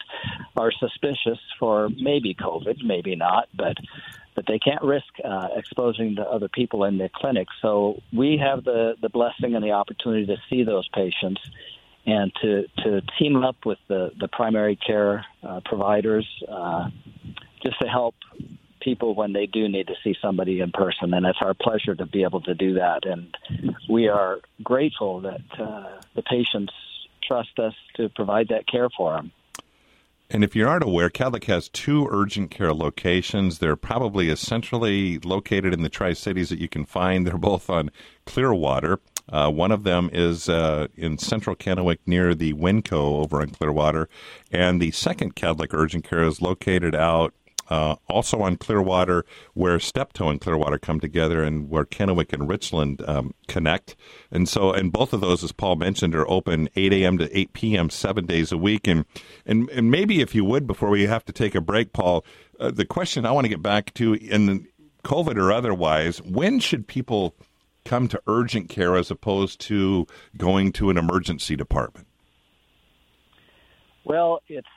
are 0.57 0.71
suspicious 0.71 1.39
for 1.59 1.89
maybe 1.89 2.35
COVID, 2.35 2.83
maybe 2.83 3.15
not, 3.15 3.49
but 3.55 3.77
but 4.33 4.45
they 4.47 4.59
can't 4.59 4.81
risk 4.81 5.07
uh, 5.25 5.49
exposing 5.55 6.15
to 6.15 6.21
other 6.21 6.47
people 6.47 6.85
in 6.85 6.97
the 6.97 7.09
clinic. 7.13 7.47
So 7.61 8.01
we 8.13 8.37
have 8.37 8.63
the 8.63 8.95
the 9.01 9.09
blessing 9.09 9.55
and 9.55 9.63
the 9.63 9.71
opportunity 9.71 10.25
to 10.27 10.37
see 10.49 10.63
those 10.63 10.87
patients 10.89 11.41
and 12.05 12.31
to 12.41 12.67
to 12.83 13.01
team 13.19 13.43
up 13.43 13.57
with 13.65 13.79
the 13.87 14.11
the 14.19 14.27
primary 14.27 14.75
care 14.75 15.25
uh, 15.43 15.61
providers 15.65 16.27
uh, 16.47 16.89
just 17.63 17.79
to 17.81 17.87
help 17.87 18.15
people 18.81 19.13
when 19.13 19.33
they 19.33 19.45
do 19.45 19.69
need 19.69 19.87
to 19.87 19.93
see 20.03 20.15
somebody 20.21 20.59
in 20.59 20.71
person, 20.71 21.13
and 21.13 21.25
it's 21.25 21.37
our 21.41 21.53
pleasure 21.53 21.95
to 21.95 22.05
be 22.05 22.23
able 22.23 22.41
to 22.41 22.55
do 22.55 22.73
that. 22.73 23.05
And 23.05 23.35
we 23.87 24.07
are 24.07 24.39
grateful 24.63 25.21
that 25.21 25.41
uh, 25.59 26.01
the 26.15 26.23
patients 26.23 26.73
trust 27.31 27.59
us 27.59 27.73
to 27.95 28.09
provide 28.09 28.49
that 28.49 28.67
care 28.67 28.89
for 28.89 29.13
them. 29.13 29.31
And 30.29 30.43
if 30.43 30.53
you 30.53 30.67
aren't 30.67 30.83
aware, 30.83 31.09
Kadlec 31.09 31.45
has 31.45 31.69
two 31.69 32.07
urgent 32.11 32.51
care 32.51 32.73
locations. 32.73 33.59
They're 33.59 33.77
probably 33.77 34.33
centrally 34.35 35.17
located 35.19 35.73
in 35.73 35.81
the 35.81 35.89
Tri 35.89 36.11
Cities 36.11 36.49
that 36.49 36.59
you 36.59 36.67
can 36.67 36.85
find. 36.85 37.25
They're 37.27 37.37
both 37.37 37.69
on 37.69 37.89
Clearwater. 38.25 38.99
Uh, 39.29 39.49
one 39.49 39.71
of 39.71 39.83
them 39.83 40.09
is 40.11 40.49
uh, 40.49 40.87
in 40.97 41.17
central 41.17 41.55
Kennewick 41.55 41.99
near 42.05 42.35
the 42.35 42.53
Winco 42.53 43.21
over 43.21 43.41
on 43.41 43.51
Clearwater. 43.51 44.09
And 44.51 44.81
the 44.81 44.91
second 44.91 45.35
Kadlec 45.35 45.73
urgent 45.73 46.03
care 46.03 46.23
is 46.23 46.41
located 46.41 46.95
out 46.95 47.33
uh, 47.71 47.95
also 48.09 48.41
on 48.41 48.57
Clearwater, 48.57 49.25
where 49.53 49.79
Steptoe 49.79 50.27
and 50.27 50.41
Clearwater 50.41 50.77
come 50.77 50.99
together, 50.99 51.41
and 51.41 51.69
where 51.69 51.85
Kennewick 51.85 52.33
and 52.33 52.49
Richland 52.49 53.01
um, 53.07 53.33
connect. 53.47 53.95
And 54.29 54.49
so, 54.49 54.73
and 54.73 54.91
both 54.91 55.13
of 55.13 55.21
those, 55.21 55.41
as 55.41 55.53
Paul 55.53 55.77
mentioned, 55.77 56.13
are 56.13 56.29
open 56.29 56.67
8 56.75 56.91
a.m. 56.91 57.17
to 57.19 57.37
8 57.37 57.53
p.m. 57.53 57.89
seven 57.89 58.25
days 58.25 58.51
a 58.51 58.57
week. 58.57 58.87
And 58.87 59.05
and 59.45 59.69
and 59.69 59.89
maybe 59.89 60.19
if 60.19 60.35
you 60.35 60.43
would, 60.43 60.67
before 60.67 60.89
we 60.89 61.05
have 61.05 61.23
to 61.25 61.31
take 61.31 61.55
a 61.55 61.61
break, 61.61 61.93
Paul, 61.93 62.25
uh, 62.59 62.71
the 62.71 62.85
question 62.85 63.25
I 63.25 63.31
want 63.31 63.45
to 63.45 63.49
get 63.49 63.61
back 63.61 63.93
to, 63.93 64.15
in 64.15 64.67
COVID 65.05 65.37
or 65.37 65.53
otherwise, 65.53 66.21
when 66.23 66.59
should 66.59 66.87
people 66.87 67.35
come 67.85 68.09
to 68.09 68.21
urgent 68.27 68.67
care 68.67 68.97
as 68.97 69.09
opposed 69.09 69.61
to 69.61 70.05
going 70.35 70.73
to 70.73 70.89
an 70.89 70.97
emergency 70.97 71.55
department? 71.55 72.07
Well, 74.03 74.41
it's 74.49 74.67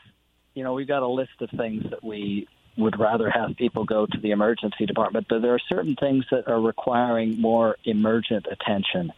you 0.55 0.63
know 0.63 0.75
we've 0.75 0.87
got 0.87 1.03
a 1.03 1.09
list 1.09 1.41
of 1.41 1.51
things 1.59 1.83
that 1.91 2.05
we 2.05 2.47
would 2.77 2.99
rather 2.99 3.31
have 3.31 3.57
people 3.57 3.85
go 3.85 4.07
to 4.07 4.19
the 4.19 4.33
emergency 4.33 4.87
department, 4.87 5.27
but 5.29 5.43
there 5.43 5.55
are 5.55 5.61
certain 5.69 5.97
things 5.97 6.25
that 6.31 6.49
are 6.49 6.61
requiring 6.61 7.41
more 7.41 7.77
emergent 7.85 8.47
attention. 8.51 9.13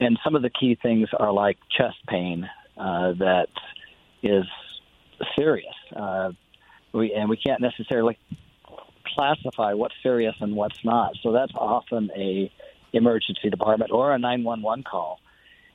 And 0.00 0.18
some 0.24 0.34
of 0.34 0.42
the 0.42 0.50
key 0.50 0.78
things 0.80 1.08
are 1.18 1.32
like 1.32 1.58
chest 1.76 1.98
pain 2.08 2.48
uh, 2.76 3.12
that 3.12 3.48
is 4.22 4.44
serious. 5.36 5.74
Uh, 5.94 6.32
we, 6.92 7.12
and 7.12 7.28
we 7.28 7.36
can't 7.36 7.60
necessarily 7.60 8.18
classify 9.14 9.74
what's 9.74 9.94
serious 10.02 10.34
and 10.40 10.56
what's 10.56 10.82
not. 10.84 11.14
So 11.22 11.32
that's 11.32 11.52
often 11.54 12.10
a 12.16 12.50
emergency 12.92 13.50
department 13.50 13.90
or 13.90 14.14
a 14.14 14.18
911 14.18 14.84
call. 14.84 15.20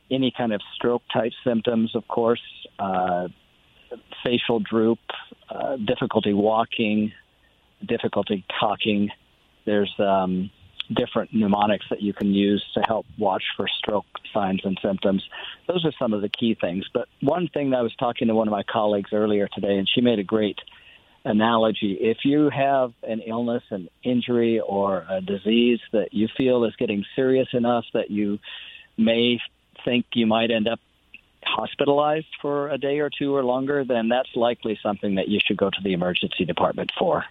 Any 0.09 0.33
kind 0.35 0.53
of 0.53 0.61
stroke 0.75 1.03
type 1.13 1.33
symptoms, 1.43 1.95
of 1.95 2.07
course, 2.07 2.41
uh, 2.79 3.27
facial 4.23 4.59
droop, 4.59 4.99
uh, 5.49 5.77
difficulty 5.77 6.33
walking, 6.33 7.11
difficulty 7.85 8.45
talking. 8.59 9.09
There's 9.65 9.93
um, 9.99 10.51
different 10.93 11.33
mnemonics 11.33 11.85
that 11.89 12.01
you 12.01 12.13
can 12.13 12.33
use 12.33 12.63
to 12.73 12.81
help 12.81 13.05
watch 13.17 13.43
for 13.55 13.67
stroke 13.67 14.05
signs 14.33 14.61
and 14.63 14.79
symptoms. 14.81 15.23
Those 15.67 15.85
are 15.85 15.93
some 15.99 16.13
of 16.13 16.21
the 16.21 16.29
key 16.29 16.57
things. 16.59 16.85
But 16.93 17.07
one 17.21 17.47
thing 17.47 17.73
I 17.73 17.81
was 17.81 17.95
talking 17.95 18.27
to 18.27 18.35
one 18.35 18.47
of 18.47 18.51
my 18.51 18.63
colleagues 18.63 19.11
earlier 19.13 19.47
today, 19.53 19.77
and 19.77 19.87
she 19.93 20.01
made 20.01 20.19
a 20.19 20.23
great 20.23 20.57
analogy. 21.25 21.97
If 21.99 22.19
you 22.23 22.49
have 22.49 22.93
an 23.03 23.21
illness, 23.21 23.63
an 23.71 23.89
injury, 24.03 24.59
or 24.59 25.05
a 25.09 25.21
disease 25.21 25.79
that 25.91 26.13
you 26.13 26.27
feel 26.37 26.63
is 26.65 26.75
getting 26.77 27.05
serious 27.15 27.47
enough 27.53 27.85
that 27.93 28.09
you 28.09 28.39
may 28.97 29.39
think 29.85 30.05
you 30.13 30.27
might 30.27 30.51
end 30.51 30.67
up 30.67 30.79
hospitalized 31.43 32.27
for 32.41 32.69
a 32.69 32.77
day 32.77 32.99
or 32.99 33.09
two 33.09 33.35
or 33.35 33.43
longer, 33.43 33.83
then 33.83 34.09
that's 34.09 34.29
likely 34.35 34.77
something 34.81 35.15
that 35.15 35.27
you 35.27 35.39
should 35.45 35.57
go 35.57 35.69
to 35.69 35.81
the 35.83 35.93
emergency 35.93 36.45
department 36.45 36.91
for. 36.97 37.25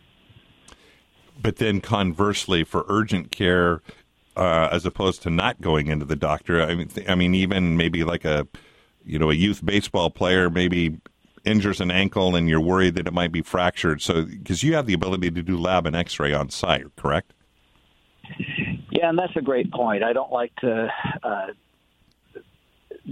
But 1.40 1.56
then 1.56 1.80
conversely, 1.80 2.64
for 2.64 2.84
urgent 2.88 3.30
care, 3.30 3.80
uh, 4.36 4.68
as 4.72 4.84
opposed 4.84 5.22
to 5.22 5.30
not 5.30 5.60
going 5.60 5.88
into 5.88 6.04
the 6.04 6.16
doctor, 6.16 6.62
I 6.62 6.74
mean, 6.74 6.90
I 7.08 7.14
mean, 7.14 7.34
even 7.34 7.76
maybe 7.76 8.04
like 8.04 8.24
a, 8.24 8.46
you 9.04 9.18
know, 9.18 9.30
a 9.30 9.34
youth 9.34 9.64
baseball 9.64 10.10
player 10.10 10.50
maybe 10.50 10.98
injures 11.44 11.80
an 11.80 11.90
ankle 11.90 12.36
and 12.36 12.48
you're 12.48 12.60
worried 12.60 12.94
that 12.96 13.06
it 13.06 13.12
might 13.12 13.32
be 13.32 13.42
fractured. 13.42 14.02
So, 14.02 14.24
because 14.24 14.62
you 14.62 14.74
have 14.74 14.86
the 14.86 14.94
ability 14.94 15.30
to 15.30 15.42
do 15.42 15.56
lab 15.56 15.86
and 15.86 15.94
X-ray 15.94 16.32
on 16.32 16.50
site, 16.50 16.84
correct? 16.96 17.32
Yeah, 18.90 19.10
and 19.10 19.18
that's 19.18 19.36
a 19.36 19.40
great 19.40 19.72
point. 19.72 20.02
I 20.02 20.12
don't 20.12 20.32
like 20.32 20.54
to 20.56 20.92
uh, 21.22 21.46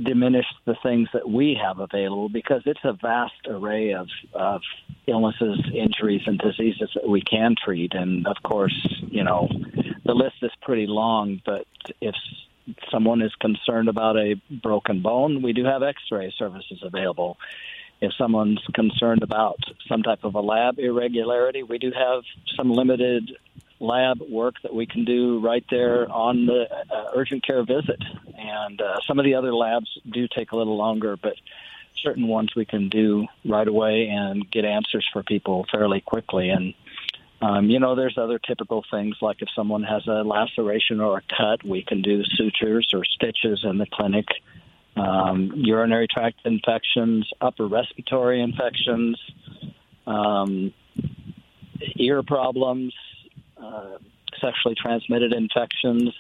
diminish 0.02 0.46
the 0.66 0.76
things 0.82 1.09
that 1.12 1.28
we 1.28 1.59
have 1.61 1.78
available 1.78 2.28
because 2.28 2.62
it's 2.66 2.80
a 2.85 2.92
vast 2.92 3.46
array 3.48 3.94
of, 3.94 4.09
of 4.35 4.61
illnesses, 5.06 5.59
injuries, 5.74 6.22
and 6.26 6.38
diseases 6.38 6.90
that 6.94 7.09
we 7.09 7.22
can 7.22 7.54
treat. 7.62 7.94
And 7.94 8.26
of 8.26 8.37
course, 8.42 8.74
you 9.09 9.24
know, 9.24 9.48
the 10.04 10.14
list 10.14 10.37
is 10.42 10.50
pretty 10.62 10.87
long, 10.87 11.40
but 11.44 11.66
if 12.00 12.14
someone 12.90 13.22
is 13.22 13.35
concerned 13.40 13.88
about 13.88 14.16
a 14.16 14.35
broken 14.62 15.00
bone, 15.00 15.42
we 15.42 15.52
do 15.52 15.64
have 15.64 15.82
x 15.82 16.02
ray 16.11 16.32
services 16.37 16.80
available. 16.82 17.38
If 18.00 18.12
someone's 18.18 18.61
concerned 18.74 19.22
about 19.22 19.59
some 19.88 20.02
type 20.02 20.24
of 20.24 20.35
a 20.35 20.40
lab 20.40 20.78
irregularity, 20.78 21.62
we 21.62 21.78
do 21.78 21.92
have 21.92 22.22
some 22.54 22.70
limited 22.70 23.30
lab 23.78 24.20
work 24.28 24.54
that 24.62 24.74
we 24.74 24.86
can 24.86 25.04
do 25.04 25.40
right 25.40 25.64
there 25.70 26.10
on 26.10 26.46
the 26.46 26.66
uh, 26.90 27.10
urgent 27.14 27.44
care 27.46 27.64
visit. 27.64 28.02
And 28.36 28.80
uh, 28.80 28.98
some 29.06 29.18
of 29.18 29.24
the 29.24 29.34
other 29.34 29.54
labs 29.54 29.88
do 30.10 30.26
take 30.28 30.52
a 30.52 30.56
little 30.56 30.76
longer, 30.76 31.16
but 31.16 31.34
certain 32.02 32.28
ones 32.28 32.54
we 32.54 32.64
can 32.64 32.88
do 32.88 33.26
right 33.44 33.66
away 33.66 34.08
and 34.08 34.50
get 34.50 34.64
answers 34.64 35.06
for 35.12 35.22
people 35.22 35.66
fairly 35.70 36.00
quickly. 36.00 36.50
And 36.50 36.74
um, 37.42 37.68
you 37.68 37.78
know, 37.78 37.94
there's 37.94 38.16
other 38.16 38.38
typical 38.38 38.84
things 38.90 39.16
like 39.20 39.42
if 39.42 39.48
someone 39.54 39.82
has 39.82 40.06
a 40.06 40.22
laceration 40.22 41.00
or 41.00 41.18
a 41.18 41.22
cut, 41.36 41.62
we 41.64 41.82
can 41.82 42.00
do 42.00 42.24
sutures 42.24 42.88
or 42.94 43.04
stitches 43.04 43.64
in 43.64 43.78
the 43.78 43.86
clinic. 43.86 44.26
Um, 44.96 45.52
urinary 45.54 46.08
tract 46.08 46.40
infections, 46.46 47.30
upper 47.38 47.66
respiratory 47.66 48.40
infections, 48.40 49.20
um, 50.06 50.72
ear 51.96 52.22
problems, 52.22 52.94
uh, 53.76 53.98
sexually 54.40 54.74
transmitted 54.80 55.32
infections. 55.32 56.14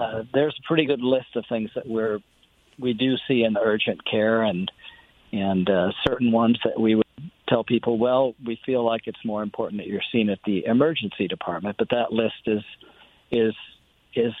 Uh, 0.00 0.22
there's 0.32 0.56
a 0.58 0.66
pretty 0.66 0.86
good 0.86 1.00
list 1.00 1.36
of 1.36 1.44
things 1.48 1.70
that 1.74 1.86
we're 1.86 2.18
we 2.78 2.94
do 2.94 3.16
see 3.28 3.42
in 3.42 3.56
urgent 3.56 4.00
care, 4.10 4.42
and 4.42 4.70
and 5.32 5.68
uh, 5.68 5.90
certain 6.06 6.32
ones 6.32 6.58
that 6.64 6.80
we 6.80 6.94
would 6.94 7.06
tell 7.48 7.62
people, 7.64 7.98
well, 7.98 8.34
we 8.44 8.58
feel 8.64 8.84
like 8.84 9.02
it's 9.06 9.24
more 9.24 9.42
important 9.42 9.80
that 9.80 9.86
you're 9.86 10.00
seen 10.12 10.30
at 10.30 10.38
the 10.44 10.64
emergency 10.64 11.28
department, 11.28 11.76
but 11.78 11.88
that 11.90 12.12
list 12.12 12.42
is 12.46 12.62
is 13.30 13.54
is 14.14 14.32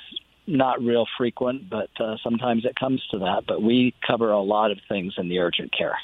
not 0.46 0.80
real 0.82 1.06
frequent, 1.16 1.70
but 1.70 1.90
uh, 2.00 2.16
sometimes 2.22 2.64
it 2.64 2.74
comes 2.74 3.02
to 3.10 3.18
that. 3.18 3.42
But 3.46 3.62
we 3.62 3.94
cover 4.04 4.32
a 4.32 4.40
lot 4.40 4.70
of 4.70 4.78
things 4.88 5.14
in 5.16 5.28
the 5.28 5.38
urgent 5.38 5.72
care. 5.76 5.96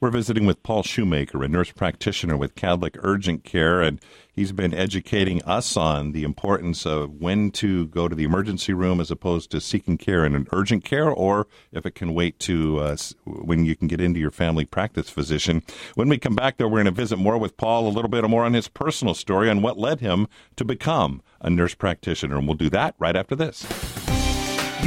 We're 0.00 0.08
visiting 0.08 0.46
with 0.46 0.62
Paul 0.62 0.82
Shoemaker, 0.82 1.44
a 1.44 1.48
nurse 1.48 1.72
practitioner 1.72 2.34
with 2.34 2.54
Kadlec 2.54 2.98
Urgent 3.02 3.44
Care, 3.44 3.82
and 3.82 4.00
he's 4.32 4.50
been 4.50 4.72
educating 4.72 5.42
us 5.42 5.76
on 5.76 6.12
the 6.12 6.24
importance 6.24 6.86
of 6.86 7.20
when 7.20 7.50
to 7.50 7.86
go 7.88 8.08
to 8.08 8.16
the 8.16 8.24
emergency 8.24 8.72
room 8.72 8.98
as 8.98 9.10
opposed 9.10 9.50
to 9.50 9.60
seeking 9.60 9.98
care 9.98 10.24
in 10.24 10.34
an 10.34 10.46
urgent 10.52 10.86
care, 10.86 11.10
or 11.10 11.46
if 11.70 11.84
it 11.84 11.94
can 11.94 12.14
wait 12.14 12.38
to 12.38 12.78
uh, 12.78 12.96
when 13.26 13.66
you 13.66 13.76
can 13.76 13.88
get 13.88 14.00
into 14.00 14.18
your 14.18 14.30
family 14.30 14.64
practice 14.64 15.10
physician. 15.10 15.62
When 15.96 16.08
we 16.08 16.16
come 16.16 16.34
back, 16.34 16.56
though, 16.56 16.68
we're 16.68 16.82
going 16.82 16.86
to 16.86 16.92
visit 16.92 17.18
more 17.18 17.36
with 17.36 17.58
Paul, 17.58 17.86
a 17.86 17.92
little 17.92 18.08
bit 18.08 18.24
more 18.24 18.46
on 18.46 18.54
his 18.54 18.68
personal 18.68 19.12
story 19.12 19.50
on 19.50 19.60
what 19.60 19.76
led 19.76 20.00
him 20.00 20.28
to 20.56 20.64
become 20.64 21.20
a 21.42 21.50
nurse 21.50 21.74
practitioner, 21.74 22.38
and 22.38 22.46
we'll 22.46 22.56
do 22.56 22.70
that 22.70 22.94
right 22.98 23.16
after 23.16 23.36
this. 23.36 23.66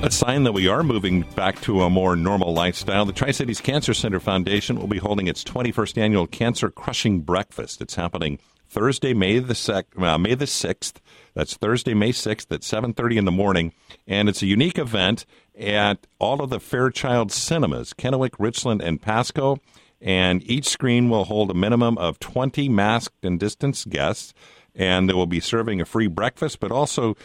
A 0.00 0.12
sign 0.12 0.44
that 0.44 0.52
we 0.52 0.68
are 0.68 0.84
moving 0.84 1.22
back 1.34 1.60
to 1.62 1.82
a 1.82 1.90
more 1.90 2.14
normal 2.14 2.54
lifestyle. 2.54 3.04
The 3.04 3.12
Tri 3.12 3.32
Cities 3.32 3.60
Cancer 3.60 3.92
Center 3.92 4.20
Foundation 4.20 4.78
will 4.78 4.86
be 4.86 4.98
holding 4.98 5.26
its 5.26 5.42
21st 5.42 5.98
annual 5.98 6.26
Cancer 6.28 6.70
Crushing 6.70 7.20
Breakfast. 7.22 7.82
It's 7.82 7.96
happening 7.96 8.38
Thursday, 8.68 9.12
May 9.12 9.40
the 9.40 9.56
sec- 9.56 9.98
uh, 9.98 10.16
May 10.16 10.36
the 10.36 10.44
6th. 10.44 11.00
That's 11.34 11.56
Thursday, 11.56 11.94
May 11.94 12.12
6th 12.12 12.52
at 12.52 12.62
7:30 12.62 13.16
in 13.16 13.24
the 13.24 13.32
morning, 13.32 13.72
and 14.06 14.28
it's 14.28 14.40
a 14.40 14.46
unique 14.46 14.78
event 14.78 15.26
at 15.58 16.06
all 16.20 16.42
of 16.42 16.50
the 16.50 16.60
Fairchild 16.60 17.32
cinemas, 17.32 17.92
Kennewick, 17.92 18.36
Richland, 18.38 18.80
and 18.80 19.02
Pasco. 19.02 19.58
And 20.00 20.48
each 20.48 20.68
screen 20.68 21.10
will 21.10 21.24
hold 21.24 21.50
a 21.50 21.54
minimum 21.54 21.98
of 21.98 22.20
20 22.20 22.68
masked 22.68 23.24
and 23.24 23.38
distanced 23.40 23.88
guests 23.88 24.32
and 24.78 25.08
they 25.08 25.12
will 25.12 25.26
be 25.26 25.40
serving 25.40 25.80
a 25.80 25.84
free 25.84 26.06
breakfast, 26.06 26.60
but 26.60 26.70
also 26.70 27.16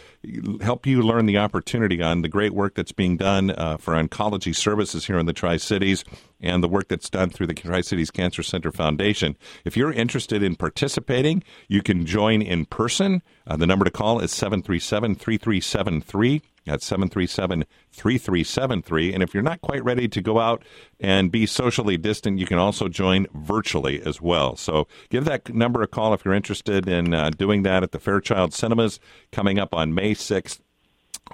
help 0.60 0.86
you 0.86 1.00
learn 1.00 1.26
the 1.26 1.38
opportunity 1.38 2.02
on 2.02 2.22
the 2.22 2.28
great 2.28 2.52
work 2.52 2.74
that's 2.74 2.92
being 2.92 3.16
done 3.16 3.50
uh, 3.52 3.76
for 3.76 3.94
oncology 3.94 4.54
services 4.54 5.06
here 5.06 5.18
in 5.18 5.26
the 5.26 5.32
Tri 5.32 5.56
Cities 5.56 6.04
and 6.40 6.62
the 6.62 6.68
work 6.68 6.88
that's 6.88 7.08
done 7.08 7.30
through 7.30 7.46
the 7.46 7.54
Tri 7.54 7.80
Cities 7.80 8.10
Cancer 8.10 8.42
Center 8.42 8.72
Foundation. 8.72 9.36
If 9.64 9.76
you're 9.76 9.92
interested 9.92 10.42
in 10.42 10.56
participating, 10.56 11.44
you 11.68 11.80
can 11.80 12.04
join 12.04 12.42
in 12.42 12.66
person. 12.66 13.22
Uh, 13.46 13.56
the 13.56 13.66
number 13.66 13.84
to 13.84 13.90
call 13.90 14.18
is 14.18 14.32
737 14.32 15.14
3373 15.14 16.42
at 16.66 16.82
737 16.82 17.64
3373. 17.92 19.12
And 19.12 19.22
if 19.22 19.34
you're 19.34 19.42
not 19.42 19.60
quite 19.60 19.84
ready 19.84 20.08
to 20.08 20.20
go 20.20 20.38
out 20.38 20.62
and 21.00 21.30
be 21.30 21.46
socially 21.46 21.96
distant, 21.96 22.38
you 22.38 22.46
can 22.46 22.58
also 22.58 22.88
join 22.88 23.26
virtually 23.34 24.02
as 24.02 24.20
well. 24.20 24.56
So 24.56 24.86
give 25.10 25.24
that 25.26 25.54
number 25.54 25.82
a 25.82 25.86
call 25.86 26.14
if 26.14 26.24
you're 26.24 26.34
interested 26.34 26.88
in 26.88 27.14
uh, 27.14 27.30
doing 27.30 27.62
that 27.62 27.82
at 27.82 27.92
the 27.92 27.98
Fairchild 27.98 28.52
Cinemas 28.52 29.00
coming 29.32 29.58
up 29.58 29.74
on 29.74 29.94
May 29.94 30.14
6th 30.14 30.60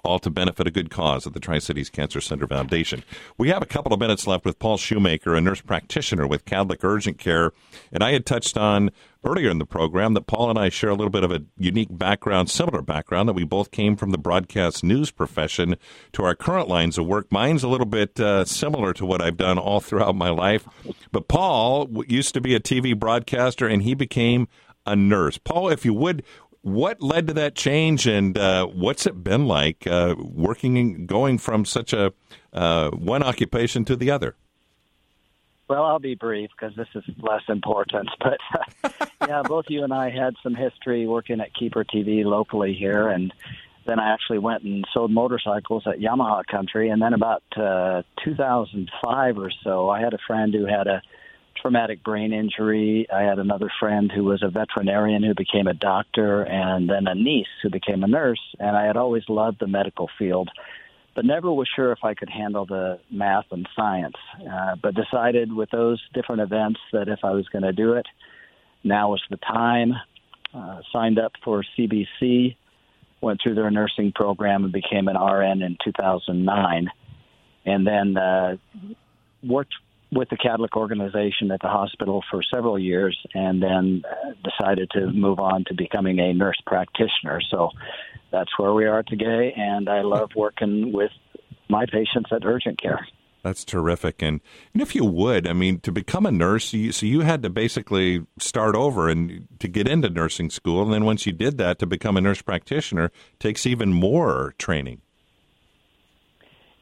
all 0.04 0.18
to 0.18 0.30
benefit 0.30 0.66
a 0.66 0.70
good 0.70 0.90
cause 0.90 1.26
at 1.26 1.34
the 1.34 1.40
Tri 1.40 1.58
Cities 1.58 1.90
Cancer 1.90 2.20
Center 2.20 2.46
Foundation. 2.46 3.04
We 3.36 3.48
have 3.48 3.62
a 3.62 3.66
couple 3.66 3.92
of 3.92 4.00
minutes 4.00 4.26
left 4.26 4.44
with 4.44 4.58
Paul 4.58 4.76
Shoemaker, 4.76 5.34
a 5.34 5.40
nurse 5.40 5.60
practitioner 5.60 6.26
with 6.26 6.44
Kadlec 6.44 6.82
Urgent 6.82 7.18
Care. 7.18 7.52
And 7.92 8.02
I 8.02 8.12
had 8.12 8.24
touched 8.26 8.56
on 8.56 8.90
earlier 9.24 9.50
in 9.50 9.58
the 9.58 9.66
program 9.66 10.14
that 10.14 10.26
Paul 10.26 10.50
and 10.50 10.58
I 10.58 10.68
share 10.68 10.90
a 10.90 10.94
little 10.94 11.10
bit 11.10 11.24
of 11.24 11.32
a 11.32 11.42
unique 11.58 11.88
background, 11.90 12.50
similar 12.50 12.82
background, 12.82 13.28
that 13.28 13.34
we 13.34 13.44
both 13.44 13.70
came 13.70 13.96
from 13.96 14.10
the 14.10 14.18
broadcast 14.18 14.82
news 14.82 15.10
profession 15.10 15.76
to 16.12 16.24
our 16.24 16.34
current 16.34 16.68
lines 16.68 16.96
of 16.96 17.06
work. 17.06 17.30
Mine's 17.30 17.62
a 17.62 17.68
little 17.68 17.86
bit 17.86 18.18
uh, 18.18 18.44
similar 18.44 18.92
to 18.94 19.04
what 19.04 19.20
I've 19.20 19.36
done 19.36 19.58
all 19.58 19.80
throughout 19.80 20.14
my 20.14 20.30
life. 20.30 20.66
But 21.12 21.28
Paul 21.28 22.04
used 22.08 22.34
to 22.34 22.40
be 22.40 22.54
a 22.54 22.60
TV 22.60 22.98
broadcaster 22.98 23.66
and 23.66 23.82
he 23.82 23.94
became 23.94 24.48
a 24.86 24.96
nurse. 24.96 25.38
Paul, 25.38 25.68
if 25.68 25.84
you 25.84 25.92
would, 25.94 26.22
what 26.62 27.00
led 27.00 27.26
to 27.28 27.34
that 27.34 27.54
change, 27.54 28.06
and 28.06 28.36
uh, 28.36 28.66
what's 28.66 29.06
it 29.06 29.22
been 29.24 29.46
like 29.46 29.86
uh, 29.86 30.14
working, 30.18 31.06
going 31.06 31.38
from 31.38 31.64
such 31.64 31.92
a 31.92 32.12
uh, 32.52 32.90
one 32.90 33.22
occupation 33.22 33.84
to 33.86 33.96
the 33.96 34.10
other? 34.10 34.36
Well, 35.68 35.84
I'll 35.84 36.00
be 36.00 36.16
brief 36.16 36.50
because 36.50 36.74
this 36.74 36.88
is 36.94 37.04
less 37.18 37.42
important. 37.48 38.10
But 38.18 39.28
yeah, 39.28 39.42
both 39.42 39.66
you 39.68 39.84
and 39.84 39.92
I 39.92 40.10
had 40.10 40.34
some 40.42 40.54
history 40.54 41.06
working 41.06 41.40
at 41.40 41.54
KEPR 41.54 41.84
TV 41.84 42.24
locally 42.24 42.74
here, 42.74 43.08
and 43.08 43.32
then 43.86 44.00
I 44.00 44.12
actually 44.12 44.38
went 44.38 44.64
and 44.64 44.84
sold 44.92 45.10
motorcycles 45.10 45.84
at 45.86 45.98
Yamaha 45.98 46.44
Country. 46.46 46.88
And 46.88 47.00
then 47.00 47.12
about 47.12 47.42
uh, 47.56 48.02
2005 48.24 49.38
or 49.38 49.50
so, 49.62 49.88
I 49.88 50.00
had 50.00 50.14
a 50.14 50.18
friend 50.26 50.52
who 50.52 50.66
had 50.66 50.86
a 50.86 51.02
traumatic 51.60 52.02
brain 52.02 52.32
injury. 52.32 53.06
I 53.12 53.22
had 53.22 53.38
another 53.38 53.70
friend 53.78 54.10
who 54.10 54.24
was 54.24 54.42
a 54.42 54.50
veterinarian 54.50 55.22
who 55.22 55.34
became 55.34 55.66
a 55.66 55.74
doctor, 55.74 56.42
and 56.42 56.88
then 56.88 57.06
a 57.06 57.14
niece 57.14 57.46
who 57.62 57.70
became 57.70 58.02
a 58.02 58.08
nurse. 58.08 58.40
And 58.58 58.76
I 58.76 58.86
had 58.86 58.96
always 58.96 59.22
loved 59.28 59.58
the 59.60 59.66
medical 59.66 60.08
field, 60.18 60.50
but 61.14 61.24
never 61.24 61.52
was 61.52 61.68
sure 61.74 61.92
if 61.92 62.00
I 62.02 62.14
could 62.14 62.30
handle 62.30 62.66
the 62.66 63.00
math 63.10 63.46
and 63.50 63.68
science. 63.76 64.16
Uh, 64.40 64.76
but 64.82 64.94
decided 64.94 65.52
with 65.52 65.70
those 65.70 66.00
different 66.14 66.42
events 66.42 66.80
that 66.92 67.08
if 67.08 67.20
I 67.22 67.30
was 67.30 67.48
going 67.48 67.64
to 67.64 67.72
do 67.72 67.94
it, 67.94 68.06
now 68.82 69.10
was 69.10 69.22
the 69.30 69.36
time. 69.36 69.94
Uh, 70.52 70.80
signed 70.92 71.18
up 71.18 71.32
for 71.44 71.64
CBC, 71.78 72.56
went 73.20 73.40
through 73.42 73.54
their 73.54 73.70
nursing 73.70 74.12
program, 74.12 74.64
and 74.64 74.72
became 74.72 75.06
an 75.08 75.16
RN 75.16 75.62
in 75.62 75.76
2009. 75.84 76.90
And 77.66 77.86
then 77.86 78.16
uh, 78.16 78.56
worked 79.42 79.74
with 80.12 80.28
the 80.28 80.36
Kadlec 80.36 80.76
organization 80.76 81.50
at 81.52 81.60
the 81.60 81.68
hospital 81.68 82.22
for 82.30 82.42
several 82.42 82.78
years 82.78 83.16
and 83.34 83.62
then 83.62 84.02
decided 84.42 84.90
to 84.90 85.06
move 85.12 85.38
on 85.38 85.64
to 85.68 85.74
becoming 85.74 86.18
a 86.18 86.32
nurse 86.32 86.60
practitioner. 86.66 87.40
So 87.50 87.70
that's 88.32 88.50
where 88.58 88.72
we 88.72 88.86
are 88.86 89.02
today, 89.02 89.52
and 89.56 89.88
I 89.88 90.02
love 90.02 90.30
working 90.34 90.92
with 90.92 91.10
my 91.68 91.86
patients 91.86 92.30
at 92.32 92.44
urgent 92.44 92.80
care. 92.80 93.06
That's 93.42 93.64
terrific. 93.64 94.20
And, 94.20 94.40
and 94.74 94.82
if 94.82 94.94
you 94.94 95.04
would, 95.04 95.46
I 95.46 95.54
mean, 95.54 95.80
to 95.80 95.92
become 95.92 96.26
a 96.26 96.30
nurse, 96.30 96.72
you, 96.74 96.92
so 96.92 97.06
you 97.06 97.20
had 97.20 97.42
to 97.42 97.50
basically 97.50 98.26
start 98.38 98.74
over 98.74 99.08
and 99.08 99.48
to 99.60 99.68
get 99.68 99.88
into 99.88 100.10
nursing 100.10 100.50
school. 100.50 100.82
And 100.82 100.92
then 100.92 101.04
once 101.04 101.24
you 101.24 101.32
did 101.32 101.56
that, 101.58 101.78
to 101.78 101.86
become 101.86 102.16
a 102.16 102.20
nurse 102.20 102.42
practitioner 102.42 103.10
takes 103.38 103.64
even 103.64 103.92
more 103.92 104.54
training. 104.58 105.00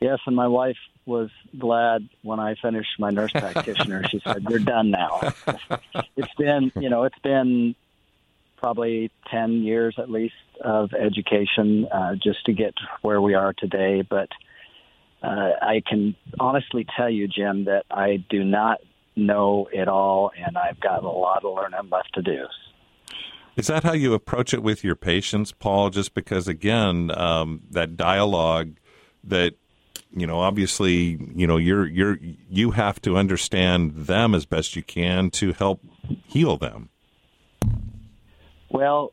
Yes, 0.01 0.19
and 0.27 0.35
my 0.35 0.49
wife 0.49 0.77
was 1.09 1.31
glad 1.59 2.09
when 2.23 2.39
I 2.39 2.55
finished 2.61 2.91
my 2.99 3.11
nurse 3.11 3.33
practitioner. 3.33 4.07
she 4.09 4.21
said, 4.23 4.45
"You're 4.49 4.59
done 4.59 4.91
now." 4.91 5.33
it's 6.17 6.35
been, 6.37 6.71
you 6.77 6.91
know, 6.91 7.05
it's 7.05 7.19
been 7.21 7.75
probably 8.59 9.11
10 9.31 9.63
years 9.63 9.95
at 9.99 10.11
least 10.11 10.35
of 10.61 10.93
education 10.93 11.87
uh, 11.91 12.15
just 12.15 12.45
to 12.45 12.53
get 12.53 12.75
where 13.03 13.21
we 13.21 13.35
are 13.35 13.55
today. 13.55 14.03
But 14.03 14.29
uh, 15.23 15.53
I 15.63 15.83
can 15.89 16.15
honestly 16.39 16.87
tell 16.97 17.09
you, 17.09 17.27
Jim, 17.27 17.65
that 17.65 17.87
I 17.91 18.25
do 18.29 18.45
not 18.45 18.79
know 19.17 19.69
it 19.73 19.89
all, 19.89 20.31
and 20.37 20.59
I've 20.59 20.79
got 20.79 21.03
a 21.03 21.09
lot 21.09 21.45
of 21.45 21.55
learning 21.55 21.89
left 21.91 22.15
to 22.15 22.23
do. 22.23 22.47
Is 23.57 23.67
that 23.67 23.83
how 23.83 23.93
you 23.93 24.15
approach 24.15 24.55
it 24.55 24.63
with 24.63 24.85
your 24.85 24.95
patients, 24.95 25.51
Paul? 25.53 25.91
Just 25.91 26.15
because, 26.15 26.47
again, 26.47 27.11
um, 27.11 27.63
that 27.71 27.97
dialogue 27.97 28.77
that 29.25 29.55
you 30.15 30.27
know 30.27 30.41
obviously 30.41 31.19
you 31.35 31.47
know 31.47 31.57
you're 31.57 31.87
you're 31.87 32.19
you 32.49 32.73
have 32.73 33.01
to 33.03 33.17
understand 33.17 33.95
them 33.95 34.35
as 34.35 34.47
best 34.47 34.77
you 34.77 34.83
can 34.83 35.31
to 35.31 35.53
help 35.53 35.81
heal 36.27 36.57
them. 36.57 36.89
Well 38.71 39.13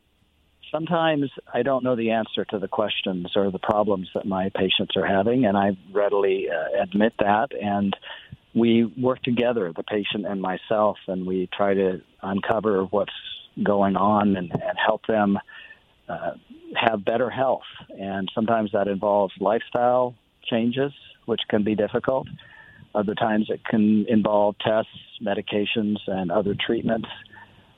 sometimes 0.71 1.29
i 1.53 1.61
don't 1.61 1.83
know 1.83 1.95
the 1.95 2.09
answer 2.09 2.43
to 2.43 2.57
the 2.57 2.67
questions 2.67 3.27
or 3.35 3.51
the 3.51 3.59
problems 3.59 4.09
that 4.15 4.25
my 4.25 4.49
patients 4.55 4.97
are 4.97 5.05
having 5.05 5.45
and 5.45 5.55
i 5.55 5.69
readily 5.93 6.47
uh, 6.49 6.81
admit 6.81 7.13
that. 7.19 7.49
And 7.53 7.95
we 8.55 8.85
work 8.85 9.21
together 9.21 9.71
the 9.75 9.83
patient 9.83 10.25
and 10.25 10.41
myself 10.41 10.97
and 11.07 11.27
we 11.27 11.49
try 11.55 11.73
to 11.73 12.01
uncover 12.23 12.85
what's 12.85 13.11
going 13.61 13.97
on 13.97 14.37
and, 14.37 14.51
and 14.51 14.77
help 14.83 15.05
them 15.07 15.37
uh, 16.07 16.31
have 16.75 17.03
better 17.03 17.29
health. 17.29 17.63
And 17.89 18.31
sometimes 18.33 18.71
that 18.71 18.87
involves 18.87 19.33
lifestyle 19.39 20.15
changes, 20.45 20.91
which 21.25 21.41
can 21.49 21.63
be 21.63 21.75
difficult. 21.75 22.27
Other 22.93 23.15
times 23.15 23.47
it 23.49 23.61
can 23.65 24.05
involve 24.07 24.55
tests, 24.59 24.89
medications, 25.21 25.97
and 26.07 26.31
other 26.31 26.55
treatments. 26.65 27.09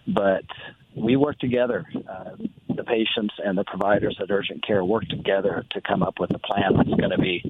But 0.08 0.46
we 0.96 1.16
work 1.16 1.40
together. 1.40 1.86
Uh, 2.10 2.32
the 2.76 2.84
patients 2.84 3.34
and 3.44 3.58
the 3.58 3.64
providers 3.64 4.18
at 4.22 4.30
urgent 4.30 4.66
care 4.66 4.84
work 4.86 5.08
together 5.10 5.66
to 5.72 5.82
come 5.82 6.04
up 6.04 6.16
with 6.20 6.32
a 6.36 6.40
plan 6.40 6.76
that's 6.76 6.90
going 6.90 7.10
to 7.10 7.18
be 7.18 7.44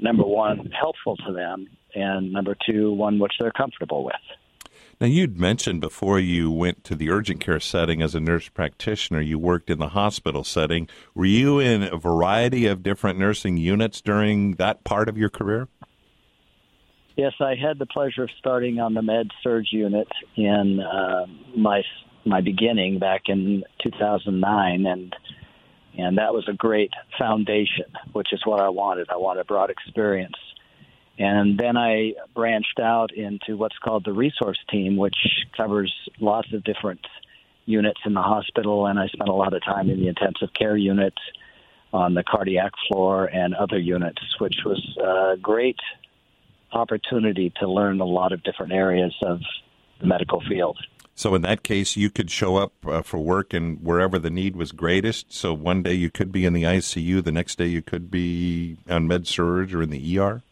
number 0.00 0.22
one 0.22 0.70
helpful 0.78 1.16
to 1.16 1.32
them, 1.32 1.66
and 1.94 2.32
number 2.32 2.56
two 2.66 2.92
one 2.92 3.18
which 3.18 3.32
they're 3.40 3.50
comfortable 3.50 4.04
with. 4.04 4.14
Now, 5.00 5.08
you'd 5.08 5.38
mentioned 5.38 5.80
before 5.80 6.20
you 6.20 6.50
went 6.50 6.84
to 6.84 6.94
the 6.94 7.10
urgent 7.10 7.40
care 7.40 7.60
setting 7.60 8.00
as 8.00 8.14
a 8.14 8.20
nurse 8.20 8.48
practitioner, 8.48 9.20
you 9.20 9.38
worked 9.38 9.70
in 9.70 9.78
the 9.78 9.88
hospital 9.88 10.44
setting. 10.44 10.88
Were 11.14 11.24
you 11.24 11.58
in 11.58 11.82
a 11.82 11.96
variety 11.96 12.66
of 12.66 12.82
different 12.82 13.18
nursing 13.18 13.56
units 13.56 14.00
during 14.00 14.52
that 14.52 14.84
part 14.84 15.08
of 15.08 15.18
your 15.18 15.30
career? 15.30 15.68
Yes, 17.16 17.32
I 17.40 17.54
had 17.54 17.78
the 17.78 17.86
pleasure 17.86 18.24
of 18.24 18.30
starting 18.38 18.80
on 18.80 18.94
the 18.94 19.02
med 19.02 19.30
surg 19.42 19.66
unit 19.70 20.08
in 20.36 20.80
uh, 20.80 21.26
my 21.56 21.82
my 22.26 22.40
beginning 22.40 22.98
back 22.98 23.22
in 23.26 23.62
2009, 23.82 24.86
and 24.86 25.14
and 25.96 26.18
that 26.18 26.34
was 26.34 26.48
a 26.48 26.52
great 26.52 26.90
foundation, 27.18 27.86
which 28.12 28.32
is 28.32 28.40
what 28.44 28.60
I 28.60 28.68
wanted. 28.68 29.08
I 29.10 29.16
wanted 29.16 29.46
broad 29.46 29.70
experience 29.70 30.34
and 31.18 31.58
then 31.58 31.76
I 31.76 32.14
branched 32.34 32.80
out 32.80 33.12
into 33.12 33.56
what's 33.56 33.78
called 33.78 34.04
the 34.04 34.12
resource 34.12 34.58
team, 34.70 34.96
which 34.96 35.16
covers 35.56 35.92
lots 36.20 36.52
of 36.52 36.64
different 36.64 37.06
units 37.66 38.00
in 38.04 38.14
the 38.14 38.22
hospital. 38.22 38.86
And 38.86 38.98
I 38.98 39.06
spent 39.08 39.28
a 39.28 39.32
lot 39.32 39.54
of 39.54 39.62
time 39.64 39.90
in 39.90 40.00
the 40.00 40.08
intensive 40.08 40.48
care 40.58 40.76
unit, 40.76 41.14
on 41.92 42.14
the 42.14 42.24
cardiac 42.24 42.72
floor, 42.88 43.26
and 43.26 43.54
other 43.54 43.78
units, 43.78 44.20
which 44.40 44.56
was 44.64 44.82
a 45.00 45.36
great 45.40 45.78
opportunity 46.72 47.52
to 47.60 47.70
learn 47.70 48.00
a 48.00 48.04
lot 48.04 48.32
of 48.32 48.42
different 48.42 48.72
areas 48.72 49.14
of 49.24 49.38
the 50.00 50.06
medical 50.06 50.42
field. 50.48 50.76
So 51.14 51.36
in 51.36 51.42
that 51.42 51.62
case, 51.62 51.96
you 51.96 52.10
could 52.10 52.28
show 52.28 52.56
up 52.56 52.72
uh, 52.84 53.02
for 53.02 53.18
work 53.18 53.54
and 53.54 53.80
wherever 53.80 54.18
the 54.18 54.30
need 54.30 54.56
was 54.56 54.72
greatest. 54.72 55.32
So 55.32 55.54
one 55.54 55.84
day 55.84 55.94
you 55.94 56.10
could 56.10 56.32
be 56.32 56.44
in 56.44 56.52
the 56.52 56.64
ICU, 56.64 57.22
the 57.22 57.30
next 57.30 57.56
day 57.56 57.66
you 57.66 57.82
could 57.82 58.10
be 58.10 58.78
on 58.90 59.06
med 59.06 59.28
surg 59.28 59.72
or 59.72 59.82
in 59.82 59.90
the 59.90 60.18
ER. 60.18 60.42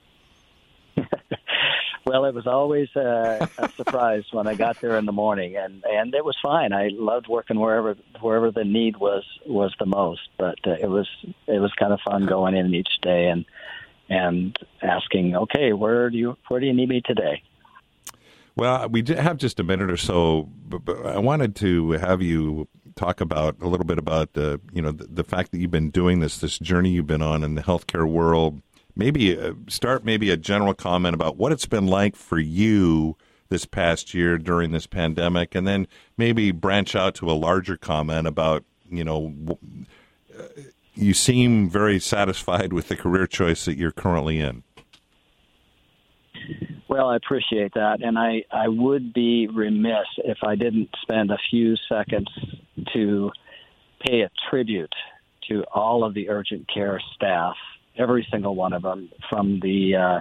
well, 2.06 2.24
it 2.24 2.34
was 2.34 2.46
always 2.46 2.88
a, 2.96 3.48
a 3.58 3.68
surprise 3.76 4.24
when 4.32 4.46
I 4.46 4.54
got 4.54 4.80
there 4.80 4.96
in 4.98 5.06
the 5.06 5.12
morning, 5.12 5.56
and 5.56 5.84
and 5.84 6.14
it 6.14 6.24
was 6.24 6.36
fine. 6.42 6.72
I 6.72 6.88
loved 6.92 7.28
working 7.28 7.58
wherever 7.58 7.96
wherever 8.20 8.50
the 8.50 8.64
need 8.64 8.96
was 8.96 9.24
was 9.46 9.74
the 9.78 9.86
most. 9.86 10.28
But 10.38 10.58
uh, 10.66 10.72
it 10.72 10.88
was 10.88 11.08
it 11.46 11.60
was 11.60 11.72
kind 11.78 11.92
of 11.92 12.00
fun 12.00 12.26
going 12.26 12.56
in 12.56 12.74
each 12.74 13.00
day 13.00 13.28
and 13.28 13.44
and 14.08 14.56
asking, 14.82 15.36
okay, 15.36 15.72
where 15.72 16.10
do 16.10 16.18
you 16.18 16.36
where 16.48 16.60
do 16.60 16.66
you 16.66 16.74
need 16.74 16.88
me 16.88 17.00
today? 17.04 17.42
Well, 18.54 18.88
we 18.88 19.02
have 19.08 19.38
just 19.38 19.60
a 19.60 19.64
minute 19.64 19.90
or 19.90 19.96
so, 19.96 20.50
but, 20.68 21.06
I 21.06 21.18
wanted 21.18 21.56
to 21.56 21.92
have 21.92 22.20
you 22.20 22.68
talk 22.96 23.22
about 23.22 23.56
a 23.62 23.68
little 23.68 23.86
bit 23.86 23.98
about 23.98 24.34
the 24.34 24.60
you 24.72 24.82
know 24.82 24.92
the, 24.92 25.04
the 25.04 25.24
fact 25.24 25.52
that 25.52 25.58
you've 25.58 25.70
been 25.70 25.90
doing 25.90 26.20
this 26.20 26.38
this 26.38 26.58
journey 26.58 26.90
you've 26.90 27.06
been 27.06 27.22
on 27.22 27.42
in 27.42 27.54
the 27.54 27.62
healthcare 27.62 28.06
world 28.06 28.60
maybe 28.94 29.38
start 29.68 30.04
maybe 30.04 30.30
a 30.30 30.36
general 30.36 30.74
comment 30.74 31.14
about 31.14 31.36
what 31.36 31.52
it's 31.52 31.66
been 31.66 31.86
like 31.86 32.16
for 32.16 32.38
you 32.38 33.16
this 33.48 33.64
past 33.66 34.14
year 34.14 34.38
during 34.38 34.72
this 34.72 34.86
pandemic, 34.86 35.54
and 35.54 35.66
then 35.66 35.86
maybe 36.16 36.50
branch 36.50 36.96
out 36.96 37.14
to 37.16 37.30
a 37.30 37.32
larger 37.32 37.76
comment 37.76 38.26
about 38.26 38.64
you 38.90 39.04
know. 39.04 39.34
Uh, 40.36 40.44
you 40.94 41.14
seem 41.14 41.70
very 41.70 41.98
satisfied 41.98 42.72
with 42.72 42.88
the 42.88 42.96
career 42.96 43.26
choice 43.26 43.64
that 43.64 43.78
you're 43.78 43.92
currently 43.92 44.38
in. 44.38 44.62
Well, 46.88 47.08
I 47.08 47.16
appreciate 47.16 47.72
that, 47.74 48.02
and 48.02 48.18
I, 48.18 48.44
I 48.50 48.68
would 48.68 49.14
be 49.14 49.46
remiss 49.46 50.06
if 50.18 50.38
I 50.44 50.56
didn't 50.56 50.90
spend 51.00 51.30
a 51.30 51.38
few 51.48 51.76
seconds 51.88 52.28
to 52.92 53.30
pay 54.00 54.20
a 54.20 54.30
tribute 54.50 54.92
to 55.48 55.64
all 55.72 56.04
of 56.04 56.12
the 56.12 56.28
urgent 56.28 56.68
care 56.72 57.00
staff 57.14 57.56
every 57.96 58.26
single 58.30 58.54
one 58.54 58.72
of 58.72 58.82
them, 58.82 59.10
from 59.28 59.60
the 59.60 59.96
uh, 59.96 60.20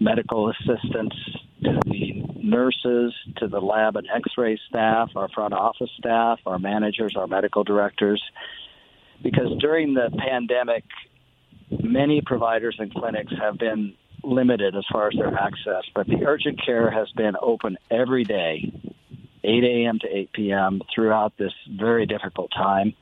medical 0.00 0.50
assistants 0.50 1.16
to 1.64 1.80
the 1.84 2.24
nurses 2.42 3.14
to 3.36 3.46
the 3.46 3.60
lab 3.60 3.96
and 3.96 4.08
x-ray 4.12 4.58
staff, 4.68 5.10
our 5.14 5.28
front 5.28 5.54
office 5.54 5.90
staff, 5.98 6.40
our 6.46 6.58
managers, 6.58 7.14
our 7.16 7.26
medical 7.26 7.62
directors. 7.62 8.22
Because 9.22 9.56
during 9.60 9.94
the 9.94 10.10
pandemic, 10.18 10.84
many 11.70 12.20
providers 12.20 12.76
and 12.78 12.92
clinics 12.92 13.32
have 13.40 13.58
been 13.58 13.94
limited 14.24 14.76
as 14.76 14.84
far 14.92 15.08
as 15.08 15.14
their 15.14 15.34
access, 15.34 15.84
but 15.94 16.06
the 16.06 16.24
urgent 16.26 16.60
care 16.64 16.90
has 16.90 17.10
been 17.12 17.34
open 17.40 17.76
every 17.90 18.24
day, 18.24 18.72
8 19.44 19.64
a.m. 19.64 19.98
to 20.00 20.08
8 20.08 20.32
p.m. 20.32 20.80
throughout 20.94 21.36
this 21.38 21.52
very 21.70 22.06
difficult 22.06 22.50
time. 22.52 22.94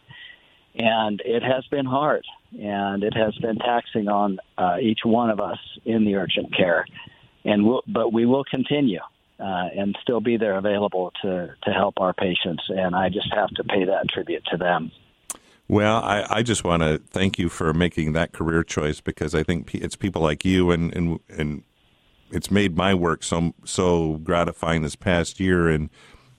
And 0.74 1.20
it 1.24 1.42
has 1.42 1.66
been 1.66 1.86
hard 1.86 2.24
and 2.58 3.02
it 3.02 3.14
has 3.14 3.36
been 3.38 3.56
taxing 3.56 4.08
on 4.08 4.38
uh, 4.56 4.76
each 4.80 5.00
one 5.04 5.30
of 5.30 5.40
us 5.40 5.58
in 5.84 6.04
the 6.04 6.16
urgent 6.16 6.56
care. 6.56 6.86
And 7.44 7.66
we'll, 7.66 7.82
but 7.86 8.12
we 8.12 8.26
will 8.26 8.44
continue 8.44 9.00
uh, 9.40 9.68
and 9.76 9.96
still 10.02 10.20
be 10.20 10.36
there 10.36 10.56
available 10.56 11.12
to 11.22 11.54
to 11.64 11.70
help 11.70 11.94
our 11.98 12.12
patients. 12.12 12.64
And 12.68 12.94
I 12.94 13.08
just 13.08 13.32
have 13.34 13.48
to 13.50 13.64
pay 13.64 13.84
that 13.84 14.08
tribute 14.08 14.44
to 14.50 14.56
them. 14.56 14.92
Well, 15.66 16.02
I, 16.02 16.26
I 16.28 16.42
just 16.42 16.64
want 16.64 16.82
to 16.82 16.98
thank 16.98 17.38
you 17.38 17.48
for 17.48 17.72
making 17.72 18.12
that 18.12 18.32
career 18.32 18.64
choice 18.64 19.00
because 19.00 19.34
I 19.34 19.44
think 19.44 19.72
it's 19.74 19.96
people 19.96 20.20
like 20.20 20.44
you 20.44 20.70
and 20.70 20.94
and 20.94 21.20
and 21.28 21.62
it's 22.30 22.50
made 22.50 22.76
my 22.76 22.94
work 22.94 23.22
so 23.22 23.54
so 23.64 24.18
gratifying 24.18 24.82
this 24.82 24.96
past 24.96 25.40
year 25.40 25.70
in 25.70 25.88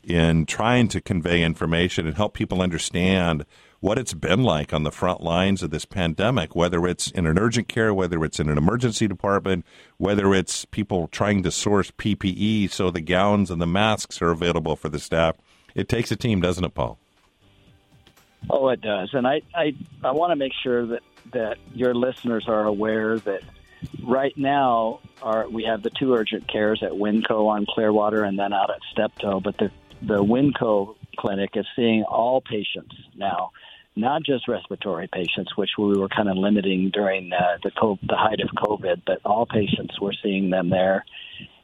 in 0.04 0.46
trying 0.46 0.88
to 0.90 1.02
convey 1.02 1.44
information 1.44 2.08
and 2.08 2.18
help 2.18 2.34
people 2.34 2.62
understand 2.62 3.46
what 3.82 3.98
it's 3.98 4.14
been 4.14 4.44
like 4.44 4.74
on 4.74 4.84
the 4.84 4.92
front 4.92 5.22
lines 5.22 5.64
of 5.64 5.72
this 5.72 5.86
pandemic, 5.86 6.56
whether 6.56 6.88
it's 6.88 7.10
in 7.12 7.26
an 7.26 7.38
urgent 7.38 7.68
care, 7.68 7.94
whether 7.94 8.24
it's 8.24 8.40
in 8.40 8.48
an 8.48 8.58
emergency 8.58 9.08
department, 9.08 9.66
whether 9.98 10.34
it's 10.36 10.66
people 10.66 11.08
trying 11.08 11.42
to 11.44 11.52
source 11.52 11.90
PPE 11.92 12.70
so 12.70 12.92
the 12.92 13.02
gowns 13.02 13.50
and 13.50 13.60
the 13.60 13.68
masks 13.68 14.22
are 14.22 14.30
available 14.30 14.76
for 14.76 14.88
the 14.88 15.00
staff. 15.00 15.36
It 15.74 15.90
takes 15.90 16.12
a 16.12 16.16
team, 16.16 16.42
doesn't 16.42 16.64
it, 16.64 16.76
Paul? 16.76 17.00
Oh, 18.50 18.70
it 18.70 18.82
does. 18.82 19.10
And 19.14 19.28
I, 19.28 19.42
I, 19.54 19.74
I 20.04 20.12
want 20.12 20.32
to 20.32 20.36
make 20.36 20.54
sure 20.62 20.86
that, 20.86 21.02
that 21.34 21.58
your 21.74 21.96
listeners 21.96 22.46
are 22.48 22.66
aware 22.66 23.18
that 23.20 23.42
right 24.04 24.38
now 24.38 25.00
our, 25.24 25.50
we 25.50 25.64
have 25.64 25.82
the 25.82 25.90
two 25.90 26.14
urgent 26.14 26.48
cares 26.48 26.84
at 26.84 26.92
Winco 26.92 27.48
on 27.48 27.66
Clearwater 27.68 28.24
and 28.24 28.38
then 28.38 28.54
out 28.54 28.70
at 28.70 28.80
Steptoe, 28.92 29.40
but 29.40 29.58
the, 29.58 29.72
the 30.04 30.24
Winco 30.24 30.96
clinic 31.18 31.52
is 31.56 31.66
seeing 31.76 32.04
all 32.04 32.42
patients 32.42 32.96
now 33.16 33.52
not 33.96 34.24
just 34.24 34.48
respiratory 34.48 35.10
patients, 35.12 35.56
which 35.56 35.72
we 35.78 35.98
were 35.98 36.08
kind 36.08 36.30
of 36.30 36.38
limiting 36.38 36.89
during 36.92 37.32
uh, 37.34 37.58
the 37.64 37.72
the 38.04 38.16
height 38.16 38.39
of 38.39 38.50
COVID, 38.50 39.02
but 39.06 39.20
all 39.26 39.46
patients. 39.46 40.00
We're 40.00 40.14
seeing 40.24 40.50
them 40.50 40.70
there, 40.70 41.06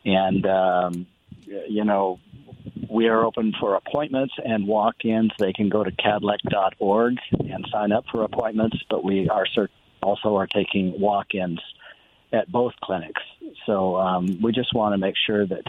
and 0.05 0.45
um, 0.45 1.07
you 1.45 1.85
know, 1.85 2.19
we 2.89 3.07
are 3.07 3.23
open 3.23 3.53
for 3.59 3.75
appointments 3.75 4.33
and 4.43 4.67
walk-ins. 4.67 5.31
They 5.39 5.53
can 5.53 5.69
go 5.69 5.83
to 5.83 5.91
kadlec.org 5.91 7.15
and 7.31 7.67
sign 7.71 7.91
up 7.91 8.05
for 8.11 8.23
appointments, 8.23 8.77
but 8.89 9.03
we 9.03 9.29
are 9.29 9.45
also 10.01 10.35
are 10.35 10.47
taking 10.47 10.99
walk-ins 10.99 11.59
at 12.31 12.51
both 12.51 12.73
clinics. 12.83 13.21
So 13.65 13.95
um, 13.97 14.41
we 14.41 14.51
just 14.51 14.73
want 14.73 14.93
to 14.93 14.97
make 14.97 15.15
sure 15.25 15.45
that 15.45 15.63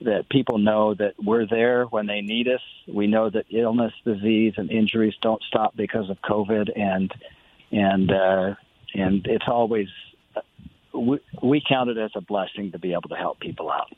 that 0.00 0.28
people 0.28 0.58
know 0.58 0.94
that 0.94 1.14
we're 1.22 1.46
there 1.46 1.84
when 1.84 2.06
they 2.06 2.20
need 2.20 2.48
us. 2.48 2.60
We 2.86 3.06
know 3.06 3.30
that 3.30 3.46
illness, 3.50 3.92
disease, 4.04 4.54
and 4.56 4.70
injuries 4.70 5.14
don't 5.20 5.42
stop 5.42 5.76
because 5.76 6.08
of 6.10 6.18
COVID, 6.22 6.78
and 6.78 7.12
and 7.72 8.10
uh, 8.10 8.54
and 8.94 9.26
it's 9.26 9.46
always 9.48 9.88
we, 10.92 11.18
we 11.42 11.62
count 11.68 11.90
it 11.90 11.98
as 11.98 12.10
a 12.14 12.20
blessing 12.20 12.72
to 12.72 12.78
be 12.78 12.92
able 12.92 13.08
to 13.08 13.16
help 13.16 13.40
people 13.40 13.70
out. 13.70 13.92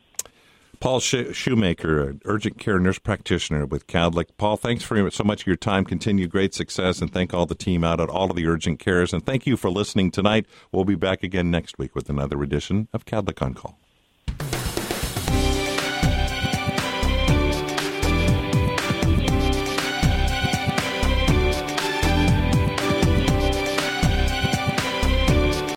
Paul 0.80 1.00
Shoemaker, 1.00 2.16
urgent 2.24 2.58
care 2.58 2.78
nurse 2.78 2.98
practitioner 2.98 3.66
with 3.66 3.86
Kadlec. 3.86 4.28
Paul, 4.38 4.56
thanks 4.56 4.82
for 4.82 5.10
so 5.10 5.24
much 5.24 5.42
of 5.42 5.46
your 5.46 5.56
time. 5.56 5.84
Continue 5.84 6.26
great 6.26 6.54
success, 6.54 7.02
and 7.02 7.12
thank 7.12 7.34
all 7.34 7.44
the 7.44 7.54
team 7.54 7.84
out 7.84 8.00
at 8.00 8.08
all 8.08 8.30
of 8.30 8.36
the 8.36 8.46
urgent 8.46 8.78
cares. 8.78 9.12
And 9.12 9.24
thank 9.24 9.46
you 9.46 9.58
for 9.58 9.68
listening 9.68 10.10
tonight. 10.10 10.46
We'll 10.72 10.86
be 10.86 10.94
back 10.94 11.22
again 11.22 11.50
next 11.50 11.76
week 11.76 11.94
with 11.94 12.08
another 12.08 12.42
edition 12.42 12.88
of 12.94 13.04
Kadlec 13.04 13.42
on 13.42 13.52
Call. 13.52 13.78